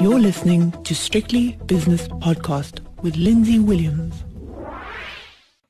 You're 0.00 0.20
listening 0.20 0.70
to 0.84 0.94
Strictly 0.94 1.58
Business 1.66 2.06
Podcast 2.06 2.80
with 3.02 3.16
Lindsay 3.16 3.58
Williams. 3.58 4.24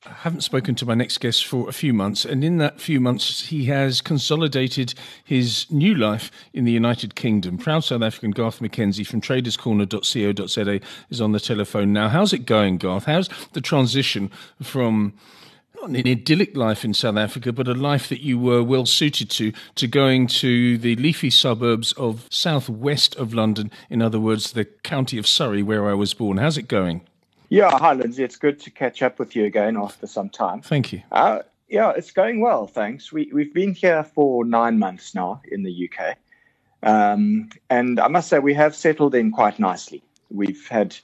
I 0.05 0.11
haven't 0.11 0.41
spoken 0.41 0.75
to 0.75 0.85
my 0.85 0.93
next 0.93 1.17
guest 1.19 1.45
for 1.45 1.67
a 1.67 1.71
few 1.71 1.93
months, 1.93 2.23
and 2.23 2.43
in 2.43 2.57
that 2.57 2.79
few 2.79 2.99
months, 2.99 3.47
he 3.47 3.65
has 3.65 4.01
consolidated 4.01 4.93
his 5.23 5.65
new 5.71 5.95
life 5.95 6.29
in 6.53 6.65
the 6.65 6.71
United 6.71 7.15
Kingdom. 7.15 7.57
Proud 7.57 7.83
South 7.83 8.03
African 8.03 8.31
Garth 8.31 8.59
McKenzie 8.59 9.05
from 9.05 9.19
traderscorner.co.za 9.19 10.79
is 11.09 11.21
on 11.21 11.31
the 11.31 11.39
telephone 11.39 11.91
now. 11.91 12.09
How's 12.09 12.33
it 12.33 12.45
going, 12.45 12.77
Garth? 12.77 13.05
How's 13.05 13.29
the 13.53 13.61
transition 13.61 14.29
from 14.61 15.13
not 15.89 15.99
an 15.99 16.07
idyllic 16.07 16.55
life 16.55 16.85
in 16.85 16.93
South 16.93 17.17
Africa, 17.17 17.51
but 17.51 17.67
a 17.67 17.73
life 17.73 18.07
that 18.09 18.21
you 18.21 18.39
were 18.39 18.63
well 18.63 18.85
suited 18.85 19.29
to, 19.31 19.51
to 19.75 19.87
going 19.87 20.27
to 20.27 20.77
the 20.77 20.95
leafy 20.95 21.29
suburbs 21.29 21.91
of 21.93 22.27
southwest 22.29 23.15
of 23.15 23.33
London, 23.33 23.71
in 23.89 24.01
other 24.01 24.19
words, 24.19 24.53
the 24.53 24.65
county 24.65 25.17
of 25.17 25.27
Surrey, 25.27 25.61
where 25.61 25.89
I 25.89 25.93
was 25.93 26.13
born. 26.13 26.37
How's 26.37 26.57
it 26.57 26.67
going? 26.67 27.01
Yeah, 27.49 27.77
hi, 27.77 27.93
Lindsay. 27.93 28.23
It's 28.23 28.37
good 28.37 28.59
to 28.61 28.71
catch 28.71 29.01
up 29.01 29.19
with 29.19 29.35
you 29.35 29.45
again 29.45 29.77
after 29.77 30.07
some 30.07 30.29
time. 30.29 30.61
Thank 30.61 30.93
you. 30.93 31.01
Uh, 31.11 31.39
yeah, 31.67 31.91
it's 31.95 32.11
going 32.11 32.39
well, 32.39 32.65
thanks. 32.65 33.11
We, 33.11 33.29
we've 33.33 33.53
been 33.53 33.73
here 33.73 34.03
for 34.03 34.45
nine 34.45 34.79
months 34.79 35.13
now 35.13 35.41
in 35.51 35.63
the 35.63 35.89
UK. 35.89 36.17
Um, 36.81 37.49
and 37.69 37.99
I 37.99 38.07
must 38.07 38.29
say, 38.29 38.39
we 38.39 38.53
have 38.53 38.75
settled 38.75 39.15
in 39.15 39.31
quite 39.31 39.59
nicely. 39.59 40.01
We've 40.29 40.67
had 40.67 40.95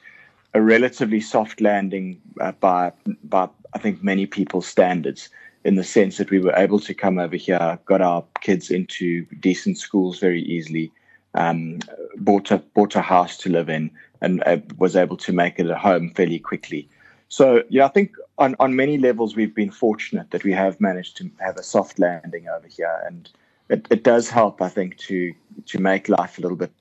a 0.53 0.61
relatively 0.61 1.21
soft 1.21 1.61
landing 1.61 2.21
uh, 2.39 2.53
by, 2.53 2.93
by 3.23 3.49
I 3.73 3.79
think, 3.79 4.03
many 4.03 4.25
people's 4.25 4.67
standards 4.67 5.29
in 5.63 5.75
the 5.75 5.83
sense 5.83 6.17
that 6.17 6.29
we 6.29 6.39
were 6.39 6.55
able 6.55 6.79
to 6.79 6.93
come 6.93 7.19
over 7.19 7.35
here, 7.35 7.79
got 7.85 8.01
our 8.01 8.23
kids 8.41 8.71
into 8.71 9.25
decent 9.39 9.77
schools 9.77 10.19
very 10.19 10.41
easily, 10.41 10.91
um, 11.33 11.79
bought 12.17 12.51
a 12.51 12.57
bought 12.57 12.95
a 12.95 13.01
house 13.01 13.37
to 13.37 13.49
live 13.49 13.69
in, 13.69 13.91
and 14.21 14.43
uh, 14.45 14.57
was 14.77 14.95
able 14.95 15.17
to 15.17 15.33
make 15.33 15.59
it 15.59 15.69
a 15.69 15.77
home 15.77 16.11
fairly 16.11 16.39
quickly. 16.39 16.87
So 17.27 17.63
yeah, 17.69 17.85
I 17.85 17.89
think 17.89 18.13
on 18.37 18.55
on 18.59 18.75
many 18.75 18.97
levels 18.97 19.35
we've 19.35 19.53
been 19.53 19.71
fortunate 19.71 20.31
that 20.31 20.43
we 20.43 20.53
have 20.53 20.79
managed 20.79 21.17
to 21.17 21.29
have 21.39 21.57
a 21.57 21.63
soft 21.63 21.99
landing 21.99 22.47
over 22.47 22.67
here, 22.67 23.01
and 23.05 23.29
it, 23.69 23.85
it 23.91 24.03
does 24.03 24.29
help, 24.29 24.61
I 24.61 24.69
think, 24.69 24.97
to 24.97 25.33
to 25.65 25.79
make 25.79 26.09
life 26.09 26.37
a 26.37 26.41
little 26.41 26.57
bit 26.57 26.71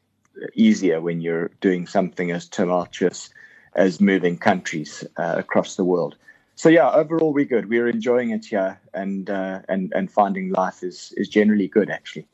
easier 0.55 1.00
when 1.00 1.20
you're 1.20 1.50
doing 1.61 1.86
something 1.86 2.30
as 2.30 2.47
tumultuous 2.47 3.30
as 3.75 4.00
moving 4.00 4.39
countries 4.39 5.05
uh, 5.17 5.34
across 5.36 5.75
the 5.77 5.84
world 5.84 6.17
so 6.59 6.69
yeah, 6.69 6.91
overall 6.91 7.33
we're 7.33 7.45
good. 7.45 7.69
We're 7.69 7.89
enjoying 7.89 8.31
it 8.31 8.45
here, 8.45 8.81
and 8.94 9.31
uh, 9.31 9.61
and 9.69 9.92
and 9.94 10.11
finding 10.11 10.50
life 10.50 10.83
is 10.83 11.12
is 11.17 11.28
generally 11.28 11.69
good 11.69 11.91
actually. 11.91 12.27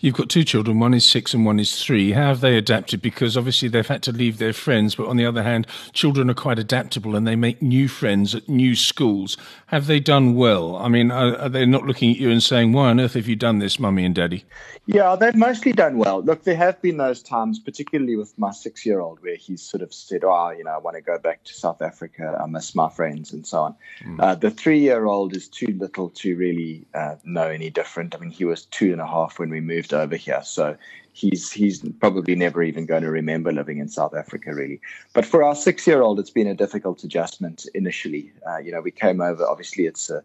You've 0.00 0.14
got 0.14 0.28
two 0.28 0.44
children. 0.44 0.80
One 0.80 0.94
is 0.94 1.06
six 1.06 1.34
and 1.34 1.44
one 1.44 1.58
is 1.58 1.82
three. 1.82 2.12
How 2.12 2.28
have 2.28 2.40
they 2.40 2.56
adapted? 2.56 3.02
Because 3.02 3.36
obviously 3.36 3.68
they've 3.68 3.86
had 3.86 4.02
to 4.04 4.12
leave 4.12 4.38
their 4.38 4.52
friends, 4.52 4.94
but 4.94 5.06
on 5.06 5.16
the 5.16 5.26
other 5.26 5.42
hand, 5.42 5.66
children 5.92 6.30
are 6.30 6.34
quite 6.34 6.58
adaptable 6.58 7.16
and 7.16 7.26
they 7.26 7.36
make 7.36 7.62
new 7.62 7.88
friends 7.88 8.34
at 8.34 8.48
new 8.48 8.74
schools. 8.74 9.36
Have 9.66 9.86
they 9.86 10.00
done 10.00 10.34
well? 10.34 10.76
I 10.76 10.88
mean, 10.88 11.10
are, 11.10 11.36
are 11.36 11.48
they 11.48 11.66
not 11.66 11.86
looking 11.86 12.10
at 12.10 12.18
you 12.18 12.30
and 12.30 12.42
saying, 12.42 12.72
"Why 12.72 12.88
on 12.90 13.00
earth 13.00 13.14
have 13.14 13.28
you 13.28 13.36
done 13.36 13.58
this, 13.58 13.78
mummy 13.78 14.04
and 14.04 14.14
daddy"? 14.14 14.44
Yeah, 14.86 15.14
they've 15.14 15.36
mostly 15.36 15.72
done 15.72 15.98
well. 15.98 16.22
Look, 16.22 16.42
there 16.42 16.56
have 16.56 16.80
been 16.82 16.96
those 16.96 17.22
times, 17.22 17.58
particularly 17.60 18.16
with 18.16 18.36
my 18.38 18.50
six-year-old, 18.50 19.22
where 19.22 19.36
he's 19.36 19.62
sort 19.62 19.82
of 19.82 19.94
said, 19.94 20.24
"Oh, 20.24 20.50
you 20.50 20.64
know, 20.64 20.72
I 20.72 20.78
want 20.78 20.96
to 20.96 21.02
go 21.02 21.18
back 21.18 21.44
to 21.44 21.54
South 21.54 21.80
Africa. 21.80 22.38
I 22.42 22.46
miss 22.46 22.74
my 22.74 22.88
friends 22.88 23.32
and 23.32 23.46
so 23.46 23.60
on." 23.60 23.74
Mm. 24.04 24.20
Uh, 24.20 24.34
the 24.34 24.50
three-year-old 24.50 25.36
is 25.36 25.48
too 25.48 25.76
little 25.78 26.09
to 26.10 26.36
really 26.36 26.86
uh, 26.94 27.16
know 27.24 27.48
any 27.48 27.70
different. 27.70 28.14
I 28.14 28.18
mean, 28.18 28.30
he 28.30 28.44
was 28.44 28.66
two 28.66 28.92
and 28.92 29.00
a 29.00 29.06
half 29.06 29.38
when 29.38 29.50
we 29.50 29.60
moved 29.60 29.94
over 29.94 30.16
here, 30.16 30.42
so 30.42 30.76
he's 31.12 31.50
he's 31.50 31.80
probably 32.00 32.34
never 32.34 32.62
even 32.62 32.86
going 32.86 33.02
to 33.02 33.10
remember 33.10 33.52
living 33.52 33.78
in 33.78 33.88
South 33.88 34.14
Africa, 34.14 34.54
really. 34.54 34.80
But 35.12 35.24
for 35.24 35.42
our 35.42 35.54
six-year-old, 35.54 36.18
it's 36.20 36.30
been 36.30 36.46
a 36.46 36.54
difficult 36.54 37.04
adjustment 37.04 37.66
initially. 37.74 38.32
Uh, 38.46 38.58
you 38.58 38.72
know, 38.72 38.80
we 38.80 38.90
came 38.90 39.20
over. 39.20 39.44
Obviously, 39.46 39.86
it's 39.86 40.10
a 40.10 40.22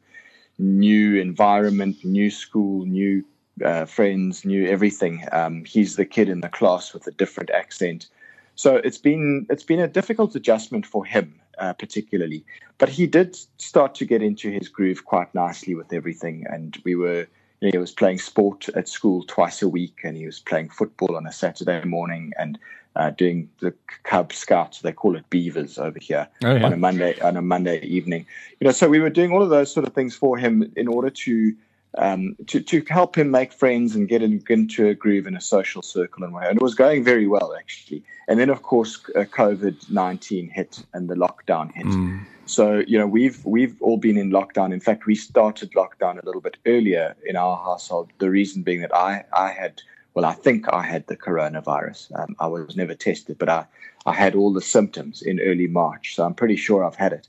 new 0.58 1.20
environment, 1.20 2.04
new 2.04 2.30
school, 2.30 2.86
new 2.86 3.24
uh, 3.64 3.86
friends, 3.86 4.46
new 4.46 4.68
everything. 4.68 5.26
Um, 5.32 5.66
he's 5.66 5.96
the 5.96 6.06
kid 6.06 6.30
in 6.30 6.42
the 6.42 6.50
class 6.50 6.94
with 6.94 7.08
a 7.08 7.12
different 7.12 7.50
accent. 7.52 8.08
So 8.56 8.78
it's 8.78 8.98
been 8.98 9.46
it's 9.50 9.64
been 9.64 9.80
a 9.80 9.88
difficult 9.88 10.36
adjustment 10.36 10.86
for 10.86 11.06
him 11.06 11.40
uh, 11.60 11.74
particularly, 11.74 12.44
but 12.78 12.90
he 12.90 13.08
did 13.08 13.38
start 13.58 13.96
to 13.96 14.06
get 14.06 14.22
into 14.22 14.50
his 14.50 14.68
groove 14.68 15.06
quite 15.06 15.34
nicely 15.34 15.76
with 15.76 15.94
everything. 15.94 16.46
And 16.50 16.78
we 16.84 16.96
were 16.96 17.28
you 17.62 17.68
know, 17.68 17.72
he 17.72 17.78
was 17.78 17.92
playing 17.92 18.20
sport 18.20 18.68
at 18.70 18.88
school 18.90 19.24
twice 19.24 19.62
a 19.62 19.70
week, 19.70 20.02
and 20.04 20.18
he 20.18 20.26
was 20.26 20.40
playing 20.40 20.70
football 20.70 21.16
on 21.16 21.26
a 21.26 21.32
Saturday 21.32 21.84
morning, 21.86 22.34
and 22.38 22.60
uh, 22.96 23.10
doing 23.12 23.50
the 23.60 23.74
Cub 24.04 24.34
Scouts. 24.34 24.82
They 24.82 24.92
call 24.92 25.16
it 25.16 25.30
Beavers 25.30 25.78
over 25.78 26.00
here 26.00 26.28
oh, 26.44 26.56
yeah. 26.56 26.66
on 26.66 26.74
a 26.74 26.78
Monday 26.78 27.20
on 27.22 27.38
a 27.38 27.42
Monday 27.42 27.80
evening. 27.82 28.26
You 28.60 28.66
know, 28.66 28.72
so 28.72 28.90
we 28.90 29.00
were 29.00 29.10
doing 29.10 29.32
all 29.32 29.42
of 29.42 29.50
those 29.50 29.74
sort 29.74 29.88
of 29.88 29.94
things 29.94 30.16
for 30.16 30.38
him 30.38 30.72
in 30.76 30.88
order 30.88 31.10
to 31.10 31.56
um, 31.98 32.36
to, 32.48 32.62
to 32.62 32.84
help 32.90 33.18
him 33.18 33.32
make 33.32 33.54
friends 33.54 33.96
and 33.96 34.08
get 34.08 34.22
in, 34.22 34.44
into 34.50 34.88
a 34.88 34.94
groove 34.94 35.28
in 35.28 35.36
a 35.36 35.42
social 35.42 35.82
circle 35.82 36.24
and 36.24 36.34
way. 36.34 36.44
And 36.48 36.58
it 36.58 36.62
was 36.62 36.76
going 36.76 37.04
very 37.04 37.28
well, 37.28 37.56
actually. 37.58 38.04
And 38.28 38.40
then, 38.40 38.50
of 38.50 38.64
course, 38.64 39.00
uh, 39.16 39.20
COVID 39.20 39.90
19 39.90 40.50
hit 40.50 40.84
and 40.94 41.10
the 41.10 41.16
lockdown 41.16 41.74
hit. 41.74 41.86
Mm. 41.86 42.26
So, 42.46 42.84
you 42.88 42.98
know, 42.98 43.08
we've 43.08 43.44
we've 43.46 43.76
all 43.82 43.98
been 43.98 44.18
in 44.18 44.32
lockdown. 44.32 44.72
In 44.74 44.80
fact, 44.80 45.06
we 45.06 45.16
started 45.16 45.72
lockdown 45.72 46.22
a 46.22 46.26
little 46.26 46.42
bit 46.42 46.58
earlier 46.66 47.16
in 47.26 47.36
our 47.36 47.58
household. 47.58 48.12
The 48.20 48.30
reason 48.30 48.64
being 48.64 48.82
that 48.82 48.96
I, 48.96 49.26
I 49.34 49.52
had, 49.52 49.82
well, 50.14 50.26
I 50.26 50.34
think 50.34 50.72
I 50.72 50.84
had 50.84 51.08
the 51.08 51.18
coronavirus. 51.18 52.20
Um, 52.20 52.36
I 52.40 52.48
was 52.48 52.76
never 52.76 52.94
tested, 52.94 53.38
but 53.40 53.50
I, 53.50 53.66
I 54.06 54.14
had 54.14 54.36
all 54.36 54.54
the 54.54 54.62
symptoms 54.62 55.24
in 55.24 55.40
early 55.40 55.68
March. 55.68 56.16
So 56.16 56.24
I'm 56.24 56.36
pretty 56.36 56.56
sure 56.56 56.86
I've 56.86 56.96
had 56.96 57.14
it. 57.14 57.28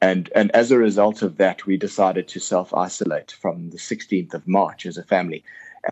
And, 0.00 0.30
and 0.34 0.50
as 0.52 0.70
a 0.70 0.78
result 0.78 1.22
of 1.22 1.38
that, 1.38 1.66
we 1.66 1.76
decided 1.76 2.28
to 2.28 2.40
self 2.40 2.72
isolate 2.72 3.32
from 3.32 3.70
the 3.70 3.78
16th 3.78 4.34
of 4.34 4.46
March 4.46 4.86
as 4.86 4.96
a 4.96 5.02
family. 5.02 5.44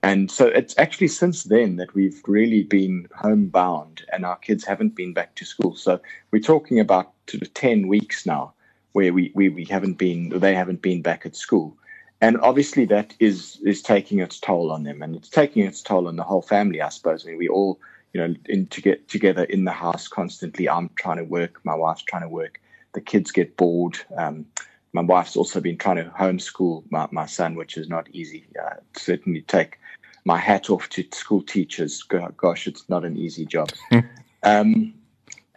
And 0.02 0.30
so 0.30 0.46
it's 0.46 0.76
actually 0.78 1.08
since 1.08 1.44
then 1.44 1.76
that 1.76 1.94
we've 1.94 2.20
really 2.26 2.62
been 2.62 3.08
homebound 3.14 4.04
and 4.12 4.24
our 4.24 4.36
kids 4.36 4.64
haven't 4.64 4.94
been 4.94 5.12
back 5.12 5.34
to 5.36 5.44
school. 5.44 5.74
So 5.74 6.00
we're 6.30 6.42
talking 6.42 6.80
about 6.80 7.12
sort 7.28 7.42
of 7.42 7.54
10 7.54 7.88
weeks 7.88 8.26
now 8.26 8.52
where 8.92 9.12
we, 9.12 9.32
we, 9.34 9.48
we 9.48 9.64
haven't 9.64 9.94
been, 9.94 10.30
they 10.30 10.54
haven't 10.54 10.82
been 10.82 11.02
back 11.02 11.24
at 11.24 11.36
school. 11.36 11.76
And 12.20 12.38
obviously 12.40 12.84
that 12.86 13.14
is, 13.20 13.60
is 13.64 13.82
taking 13.82 14.20
its 14.20 14.40
toll 14.40 14.72
on 14.72 14.84
them 14.84 15.02
and 15.02 15.14
it's 15.16 15.28
taking 15.28 15.64
its 15.64 15.82
toll 15.82 16.08
on 16.08 16.16
the 16.16 16.22
whole 16.22 16.42
family, 16.42 16.80
I 16.80 16.88
suppose. 16.88 17.24
I 17.24 17.30
mean, 17.30 17.38
we 17.38 17.48
all, 17.48 17.78
you 18.12 18.20
know, 18.20 18.34
in 18.46 18.66
to 18.68 18.80
get 18.80 19.08
together 19.08 19.44
in 19.44 19.64
the 19.64 19.72
house 19.72 20.08
constantly. 20.08 20.68
I'm 20.68 20.90
trying 20.96 21.18
to 21.18 21.24
work, 21.24 21.60
my 21.64 21.74
wife's 21.74 22.02
trying 22.02 22.22
to 22.22 22.28
work 22.28 22.60
the 22.96 23.00
kids 23.02 23.30
get 23.30 23.58
bored. 23.58 23.98
Um, 24.16 24.46
my 24.94 25.02
wife's 25.02 25.36
also 25.36 25.60
been 25.60 25.76
trying 25.76 25.96
to 25.96 26.10
homeschool 26.18 26.82
my, 26.90 27.06
my 27.12 27.26
son, 27.26 27.54
which 27.54 27.76
is 27.76 27.90
not 27.90 28.08
easy. 28.10 28.46
Uh, 28.58 28.76
certainly 28.96 29.42
take 29.42 29.78
my 30.24 30.38
hat 30.38 30.70
off 30.70 30.88
to 30.88 31.04
school 31.12 31.42
teachers. 31.42 32.02
Gosh, 32.02 32.66
it's 32.66 32.88
not 32.88 33.04
an 33.04 33.18
easy 33.18 33.44
job. 33.44 33.70
um, 34.42 34.94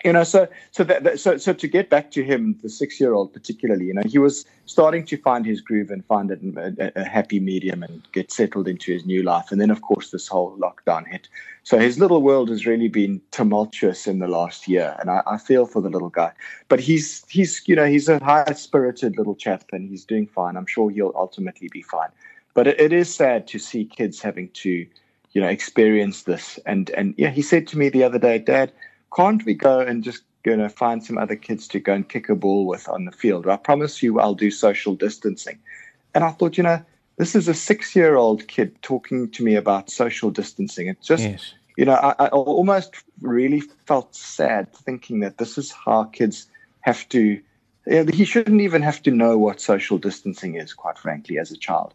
you 0.04 0.14
know, 0.14 0.24
so 0.24 0.48
so 0.72 0.84
that, 0.84 1.04
that, 1.04 1.20
so 1.20 1.38
so 1.38 1.54
to 1.54 1.68
get 1.68 1.90
back 1.90 2.12
to 2.12 2.24
him, 2.24 2.58
the 2.62 2.70
six-year-old 2.70 3.34
particularly, 3.34 3.86
you 3.86 3.94
know, 3.94 4.02
he 4.06 4.18
was 4.18 4.46
starting 4.66 5.06
to 5.06 5.18
find 5.18 5.46
his 5.46 5.62
groove 5.62 5.90
and 5.90 6.06
find 6.06 6.32
a, 6.32 6.92
a, 6.96 7.04
happy 7.04 7.40
medium 7.40 7.84
and 7.84 8.08
get 8.12 8.32
settled 8.32 8.68
into 8.68 8.94
his 8.94 9.06
new 9.06 9.24
life. 9.24 9.52
And 9.52 9.60
then, 9.60 9.72
of 9.72 9.82
course, 9.82 10.12
this 10.12 10.28
whole 10.28 10.58
lockdown 10.58 11.08
hit. 11.08 11.28
So 11.64 11.78
his 11.78 12.00
little 12.00 12.22
world 12.22 12.50
has 12.50 12.66
really 12.66 12.88
been 12.88 13.22
tumultuous 13.32 14.08
in 14.08 14.20
the 14.20 14.28
last 14.28 14.68
year, 14.68 14.96
and 15.00 15.10
I, 15.10 15.22
I 15.28 15.38
feel 15.38 15.66
for 15.66 15.82
the 15.82 15.90
little 15.90 16.10
guy. 16.10 16.32
But 16.68 16.80
he's 16.80 17.26
he's 17.30 17.62
you 17.68 17.76
know 17.76 17.86
he's 17.86 18.08
a 18.08 18.24
high-spirited 18.24 19.18
little 19.18 19.36
chap, 19.36 19.66
and 19.72 19.90
he's 19.90 20.06
doing 20.06 20.28
fine. 20.28 20.56
I'm 20.56 20.66
sure 20.66 20.90
he'll 20.90 21.14
ultimately 21.16 21.70
be 21.72 21.82
fine. 21.82 22.10
But 22.54 22.68
it, 22.68 22.80
it 22.80 22.94
is 22.94 23.14
sad 23.14 23.48
to 23.48 23.60
see 23.60 23.86
kids 23.86 24.22
having 24.22 24.50
to, 24.50 24.86
you 25.32 25.42
know, 25.42 25.48
experience 25.48 26.24
this. 26.24 26.58
And 26.66 26.90
and 26.92 27.14
yeah, 27.18 27.30
he 27.30 27.42
said 27.42 27.68
to 27.68 27.78
me 27.78 27.90
the 27.90 28.04
other 28.04 28.20
day, 28.20 28.40
Dad 28.40 28.72
can't 29.16 29.46
we 29.46 29.54
go 29.54 29.80
and 29.80 30.04
just 30.04 30.24
you 30.46 30.56
know 30.56 30.70
find 30.70 31.04
some 31.04 31.18
other 31.18 31.36
kids 31.36 31.68
to 31.70 31.80
go 31.80 31.94
and 31.94 32.08
kick 32.08 32.30
a 32.30 32.36
ball 32.36 32.66
with 32.66 32.88
on 32.90 33.06
the 33.06 33.12
field? 33.12 33.48
I 33.48 33.58
promise 33.58 34.02
you, 34.04 34.20
I'll 34.20 34.36
do 34.36 34.52
social 34.52 34.96
distancing. 34.96 35.60
And 36.16 36.24
I 36.24 36.32
thought, 36.32 36.58
you 36.58 36.64
know, 36.64 36.84
this 37.18 37.36
is 37.36 37.48
a 37.48 37.54
six-year-old 37.54 38.48
kid 38.48 38.82
talking 38.82 39.30
to 39.32 39.44
me 39.44 39.56
about 39.56 39.92
social 39.92 40.32
distancing. 40.32 40.88
It 40.88 41.02
just, 41.02 41.24
yes. 41.24 41.54
you 41.78 41.86
know, 41.86 41.94
I, 41.94 42.16
I 42.18 42.28
almost 42.30 42.96
really 43.22 43.62
felt 43.86 44.16
sad 44.16 44.74
thinking 44.74 45.20
that 45.20 45.38
this 45.38 45.58
is 45.58 45.72
how 45.72 46.06
kids 46.06 46.48
have 46.82 47.08
to. 47.10 47.40
He 47.86 48.26
shouldn't 48.26 48.62
even 48.62 48.82
have 48.82 49.02
to 49.04 49.12
know 49.12 49.38
what 49.38 49.60
social 49.60 49.98
distancing 49.98 50.56
is, 50.56 50.74
quite 50.74 50.98
frankly, 50.98 51.38
as 51.38 51.52
a 51.52 51.58
child. 51.58 51.94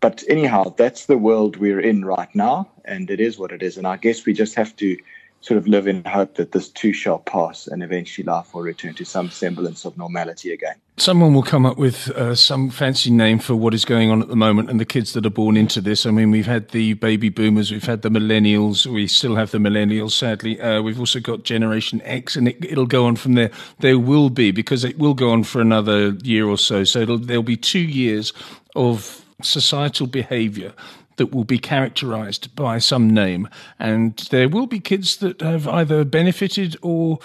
But 0.00 0.22
anyhow, 0.28 0.74
that's 0.76 1.06
the 1.06 1.16
world 1.16 1.56
we're 1.56 1.80
in 1.80 2.04
right 2.04 2.34
now, 2.34 2.68
and 2.84 3.10
it 3.10 3.20
is 3.20 3.38
what 3.38 3.52
it 3.52 3.62
is. 3.62 3.78
And 3.78 3.86
I 3.86 3.96
guess 3.96 4.26
we 4.26 4.34
just 4.34 4.54
have 4.54 4.76
to 4.76 4.96
sort 5.44 5.58
of 5.58 5.68
live 5.68 5.86
in 5.86 6.02
hope 6.04 6.36
that 6.36 6.52
this 6.52 6.70
too 6.70 6.94
shall 6.94 7.18
pass 7.18 7.66
and 7.66 7.82
eventually 7.82 8.24
life 8.24 8.54
will 8.54 8.62
return 8.62 8.94
to 8.94 9.04
some 9.04 9.28
semblance 9.28 9.84
of 9.84 9.94
normality 9.98 10.52
again. 10.52 10.76
Someone 10.96 11.34
will 11.34 11.42
come 11.42 11.66
up 11.66 11.76
with 11.76 12.08
uh, 12.12 12.34
some 12.34 12.70
fancy 12.70 13.10
name 13.10 13.38
for 13.38 13.54
what 13.54 13.74
is 13.74 13.84
going 13.84 14.10
on 14.10 14.22
at 14.22 14.28
the 14.28 14.36
moment 14.36 14.70
and 14.70 14.80
the 14.80 14.86
kids 14.86 15.12
that 15.12 15.26
are 15.26 15.30
born 15.30 15.58
into 15.58 15.82
this. 15.82 16.06
I 16.06 16.12
mean, 16.12 16.30
we've 16.30 16.46
had 16.46 16.70
the 16.70 16.94
baby 16.94 17.28
boomers, 17.28 17.70
we've 17.70 17.84
had 17.84 18.00
the 18.00 18.08
millennials, 18.08 18.86
we 18.86 19.06
still 19.06 19.36
have 19.36 19.50
the 19.50 19.58
millennials, 19.58 20.12
sadly. 20.12 20.58
Uh, 20.58 20.80
we've 20.80 20.98
also 20.98 21.20
got 21.20 21.42
Generation 21.42 22.00
X, 22.04 22.36
and 22.36 22.48
it, 22.48 22.74
will 22.74 22.86
go 22.86 23.04
on 23.04 23.16
from 23.16 23.34
there. 23.34 23.50
There 23.80 23.98
will 23.98 24.30
be, 24.30 24.50
because 24.50 24.82
it 24.82 24.98
will 24.98 25.14
go 25.14 25.30
on 25.30 25.44
for 25.44 25.60
another 25.60 26.10
year 26.22 26.48
or 26.48 26.56
so. 26.56 26.84
So 26.84 27.04
there'll 27.04 27.42
be 27.42 27.58
two 27.58 27.80
years 27.80 28.32
of 28.74 29.22
societal 29.42 30.06
behavior 30.06 30.72
that 31.16 31.32
will 31.32 31.44
be 31.44 31.58
characterized 31.58 32.54
by 32.56 32.78
some 32.78 33.10
name. 33.10 33.48
And 33.78 34.16
there 34.30 34.48
will 34.48 34.66
be 34.66 34.80
kids 34.80 35.16
that 35.18 35.40
have 35.40 35.68
either 35.68 36.04
benefited 36.04 36.76
or 36.82 37.18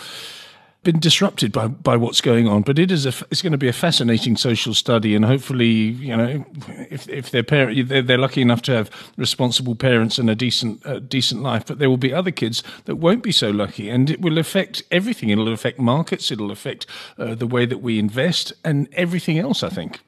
been 0.84 1.00
disrupted 1.00 1.52
by, 1.52 1.68
by 1.68 1.98
what's 1.98 2.22
going 2.22 2.48
on. 2.48 2.62
But 2.62 2.80
it 2.80 2.90
is 2.90 3.06
a, 3.06 3.10
it's 3.30 3.42
going 3.42 3.52
to 3.52 3.58
be 3.58 3.68
a 3.68 3.74
fascinating 3.74 4.38
social 4.38 4.74
study, 4.74 5.14
and 5.14 5.26
hopefully, 5.26 5.68
you 5.68 6.16
know, 6.16 6.46
if 6.90 7.08
if 7.10 7.32
their 7.32 7.44
parent 7.44 7.90
they're, 7.90 8.02
they're 8.02 8.18
lucky 8.18 8.42
enough 8.42 8.62
to 8.64 8.72
have 8.72 8.90
responsible 9.18 9.76
parents 9.76 10.18
and 10.18 10.30
a 10.30 10.36
decent 10.36 10.86
uh, 10.86 11.00
decent 11.00 11.42
life, 11.42 11.66
but 11.66 11.80
there 11.80 11.90
will 11.90 11.98
be 11.98 12.14
other 12.14 12.32
kids 12.32 12.64
that 12.86 12.96
won't 12.96 13.24
be 13.24 13.32
so 13.32 13.50
lucky, 13.50 13.90
and 13.90 14.10
it 14.10 14.22
will 14.22 14.38
affect 14.38 14.84
everything. 14.90 15.30
It'll 15.30 15.52
affect 15.52 15.80
markets. 15.80 16.32
It'll 16.32 16.52
affect 16.52 16.86
uh, 17.18 17.36
the 17.36 17.48
way 17.48 17.66
that 17.66 17.80
we 17.80 18.00
invest 18.00 18.54
and 18.64 18.88
everything 18.94 19.38
else. 19.38 19.64
I 19.64 19.70
think. 19.70 20.00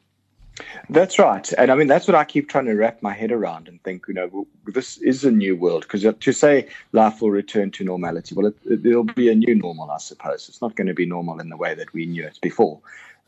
That's 0.89 1.18
right. 1.18 1.51
And 1.57 1.71
I 1.71 1.75
mean, 1.75 1.88
that's 1.88 2.07
what 2.07 2.15
I 2.15 2.25
keep 2.25 2.50
trying 2.50 2.65
to 2.65 2.75
wrap 2.75 3.01
my 3.01 3.13
head 3.13 3.31
around 3.31 3.68
and 3.68 3.81
think, 3.83 4.06
you 4.07 4.13
know, 4.13 4.48
this 4.65 4.98
is 4.98 5.24
a 5.24 5.31
new 5.31 5.56
world. 5.56 5.83
Because 5.83 6.06
to 6.19 6.31
say 6.33 6.68
life 6.92 7.21
will 7.21 7.31
return 7.31 7.71
to 7.71 7.83
normality, 7.83 8.36
well, 8.36 8.48
it, 8.65 8.83
will 8.83 9.03
be 9.03 9.30
a 9.30 9.36
new 9.36 9.56
normal, 9.56 9.89
I 9.89 9.98
suppose. 9.98 10.50
It's 10.50 10.62
not 10.62 10.75
going 10.75 10.88
to 10.88 10.94
be 10.94 11.06
normal 11.06 11.39
in 11.39 11.50
the 11.50 11.57
way 11.57 11.74
that 11.75 11.94
we 11.94 12.06
knew 12.06 12.25
it 12.25 12.39
before. 12.42 12.81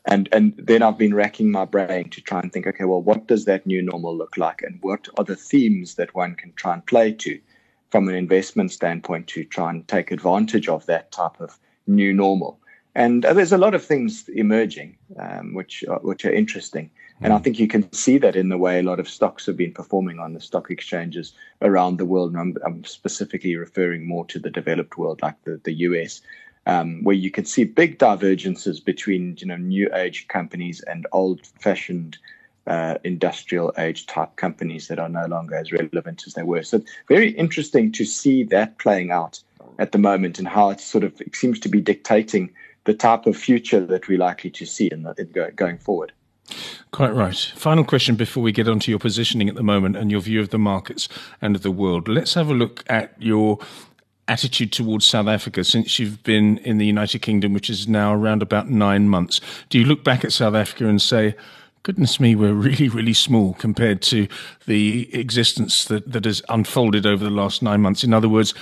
And, 0.06 0.28
and 0.34 0.54
then 0.58 0.82
I've 0.82 0.98
been 0.98 1.14
racking 1.14 1.50
my 1.50 1.64
brain 1.64 2.10
to 2.10 2.22
try 2.22 2.42
and 2.42 2.52
think, 2.52 2.68
okay, 2.68 2.84
well, 2.84 3.02
what 3.02 3.28
does 3.28 3.46
that 3.46 3.66
new 3.66 3.82
normal 3.82 4.16
look 4.16 4.36
like? 4.36 4.62
And 4.62 4.80
what 4.82 5.08
are 5.18 5.24
the 5.24 5.38
themes 5.38 5.96
that 5.96 6.14
one 6.14 6.36
can 6.36 6.52
try 6.54 6.74
and 6.74 6.86
play 6.86 7.14
to 7.14 7.40
from 7.90 8.10
an 8.10 8.16
investment 8.16 8.72
standpoint 8.72 9.28
to 9.28 9.46
try 9.46 9.70
and 9.70 9.88
take 9.88 10.12
advantage 10.12 10.68
of 10.68 10.86
that 10.88 11.14
type 11.14 11.40
of 11.40 11.58
new 11.88 12.14
normal? 12.14 12.60
And 12.96 13.26
uh, 13.26 13.34
there's 13.34 13.54
a 13.54 13.58
lot 13.58 13.74
of 13.74 13.84
things 13.84 14.28
emerging, 14.28 14.98
um, 15.18 15.54
which, 15.54 15.86
are, 15.88 16.00
which 16.00 16.26
are 16.26 16.34
interesting. 16.34 16.92
And 17.24 17.32
I 17.32 17.38
think 17.38 17.58
you 17.58 17.70
can 17.70 17.90
see 17.94 18.18
that 18.18 18.36
in 18.36 18.50
the 18.50 18.58
way 18.58 18.80
a 18.80 18.84
lot 18.84 19.00
of 19.00 19.08
stocks 19.08 19.46
have 19.46 19.56
been 19.56 19.72
performing 19.72 20.20
on 20.20 20.34
the 20.34 20.42
stock 20.42 20.70
exchanges 20.70 21.34
around 21.62 21.98
the 21.98 22.06
world. 22.06 22.32
And 22.32 22.40
I'm, 22.40 22.58
I'm 22.66 22.84
specifically 22.84 23.56
referring 23.56 24.06
more 24.06 24.26
to 24.26 24.40
the 24.40 24.50
developed 24.50 24.98
world, 24.98 25.22
like 25.22 25.42
the, 25.46 25.60
the 25.64 25.74
US, 25.88 26.22
um, 26.66 27.02
where 27.04 27.16
you 27.16 27.32
can 27.32 27.46
see 27.46 27.64
big 27.64 27.98
divergences 27.98 28.82
between 28.82 29.38
you 29.40 29.48
know 29.48 29.56
new 29.56 29.90
age 29.96 30.28
companies 30.28 30.82
and 30.82 31.08
old 31.14 31.46
fashioned 31.60 32.18
uh, 32.68 32.96
industrial 33.06 33.74
age 33.78 34.06
type 34.06 34.36
companies 34.36 34.90
that 34.90 35.00
are 35.00 35.10
no 35.10 35.26
longer 35.26 35.56
as 35.56 35.72
relevant 35.72 36.24
as 36.28 36.34
they 36.34 36.44
were. 36.44 36.64
So 36.64 36.82
very 37.08 37.30
interesting 37.30 37.92
to 37.94 38.06
see 38.06 38.44
that 38.46 38.80
playing 38.80 39.12
out 39.12 39.42
at 39.80 39.94
the 39.94 39.98
moment 39.98 40.40
and 40.40 40.48
how 40.48 40.72
it 40.72 40.82
sort 40.82 41.06
of 41.06 41.20
it 41.22 41.36
seems 41.38 41.60
to 41.62 41.70
be 41.70 41.80
dictating 41.80 42.52
the 42.84 42.94
type 42.94 43.28
of 43.28 43.38
future 43.38 43.86
that 43.86 44.10
we're 44.10 44.18
likely 44.18 44.50
to 44.50 44.66
see 44.66 44.88
in, 44.92 45.04
the, 45.04 45.14
in 45.18 45.32
go, 45.32 45.50
going 45.52 45.78
forward. 45.78 46.12
Quite 46.92 47.14
right. 47.14 47.36
Final 47.56 47.84
question 47.84 48.16
before 48.16 48.44
we 48.44 48.52
get 48.52 48.68
onto 48.68 48.92
your 48.92 49.00
positioning 49.00 49.50
at 49.50 49.56
the 49.56 49.64
moment 49.64 49.96
and 49.96 50.12
your 50.12 50.22
view 50.22 50.40
of 50.40 50.50
the 50.50 50.60
markets 50.60 51.10
and 51.42 51.56
of 51.56 51.64
the 51.64 51.72
world. 51.72 52.08
Let's 52.08 52.36
have 52.36 52.50
a 52.50 52.54
look 52.54 52.84
at 52.88 53.20
your 53.20 53.60
attitude 54.28 54.72
towards 54.72 55.06
South 55.06 55.28
Africa 55.28 55.64
since 55.64 56.00
you've 56.00 56.22
been 56.24 56.58
in 56.60 56.78
the 56.78 56.86
United 56.86 57.20
Kingdom, 57.20 57.54
which 57.54 57.70
is 57.70 57.88
now 57.88 58.14
around 58.14 58.42
about 58.42 58.70
nine 58.70 59.10
months. 59.10 59.42
Do 59.70 59.80
you 59.80 59.86
look 59.86 60.04
back 60.04 60.24
at 60.24 60.32
South 60.32 60.54
Africa 60.54 60.88
and 60.88 61.02
say, 61.02 61.36
goodness 61.84 62.20
me, 62.20 62.36
we're 62.36 62.54
really, 62.54 62.90
really 62.90 63.14
small 63.14 63.54
compared 63.56 64.02
to 64.04 64.28
the 64.66 65.14
existence 65.14 65.86
that, 65.86 66.12
that 66.12 66.26
has 66.26 66.42
unfolded 66.50 67.06
over 67.06 67.24
the 67.24 67.30
last 67.30 67.62
nine 67.62 67.82
months? 67.82 68.04
In 68.04 68.14
other 68.14 68.30
words, 68.30 68.54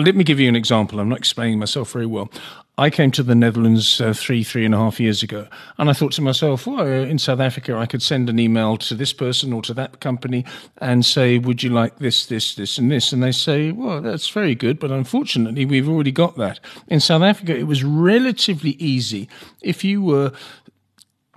let 0.00 0.16
me 0.16 0.24
give 0.24 0.40
you 0.40 0.48
an 0.48 0.56
example. 0.56 1.00
I'm 1.00 1.08
not 1.08 1.18
explaining 1.18 1.58
myself 1.58 1.92
very 1.92 2.06
well. 2.06 2.30
I 2.78 2.88
came 2.88 3.10
to 3.12 3.22
the 3.22 3.34
Netherlands 3.34 4.00
uh, 4.00 4.14
three, 4.14 4.42
three 4.42 4.64
and 4.64 4.74
a 4.74 4.78
half 4.78 4.98
years 4.98 5.22
ago, 5.22 5.46
and 5.76 5.90
I 5.90 5.92
thought 5.92 6.12
to 6.12 6.22
myself, 6.22 6.66
well, 6.66 6.80
uh, 6.80 7.04
in 7.04 7.18
South 7.18 7.38
Africa, 7.38 7.76
I 7.76 7.84
could 7.84 8.02
send 8.02 8.30
an 8.30 8.38
email 8.38 8.78
to 8.78 8.94
this 8.94 9.12
person 9.12 9.52
or 9.52 9.60
to 9.62 9.74
that 9.74 10.00
company 10.00 10.46
and 10.78 11.04
say, 11.04 11.36
would 11.36 11.62
you 11.62 11.68
like 11.68 11.98
this, 11.98 12.24
this, 12.26 12.54
this, 12.54 12.78
and 12.78 12.90
this? 12.90 13.12
And 13.12 13.22
they 13.22 13.32
say, 13.32 13.72
well, 13.72 14.00
that's 14.00 14.28
very 14.30 14.54
good, 14.54 14.78
but 14.78 14.90
unfortunately, 14.90 15.66
we've 15.66 15.88
already 15.88 16.12
got 16.12 16.36
that. 16.38 16.60
In 16.88 16.98
South 16.98 17.22
Africa, 17.22 17.54
it 17.54 17.66
was 17.66 17.84
relatively 17.84 18.70
easy. 18.70 19.28
If 19.60 19.84
you 19.84 20.00
were 20.00 20.32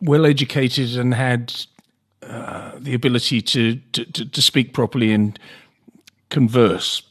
well 0.01 0.25
educated 0.25 0.95
and 0.95 1.13
had 1.13 1.53
uh, 2.23 2.71
the 2.77 2.93
ability 2.93 3.41
to, 3.41 3.75
to, 3.91 4.05
to 4.05 4.41
speak 4.41 4.73
properly 4.73 5.11
and 5.11 5.37
converse, 6.29 7.01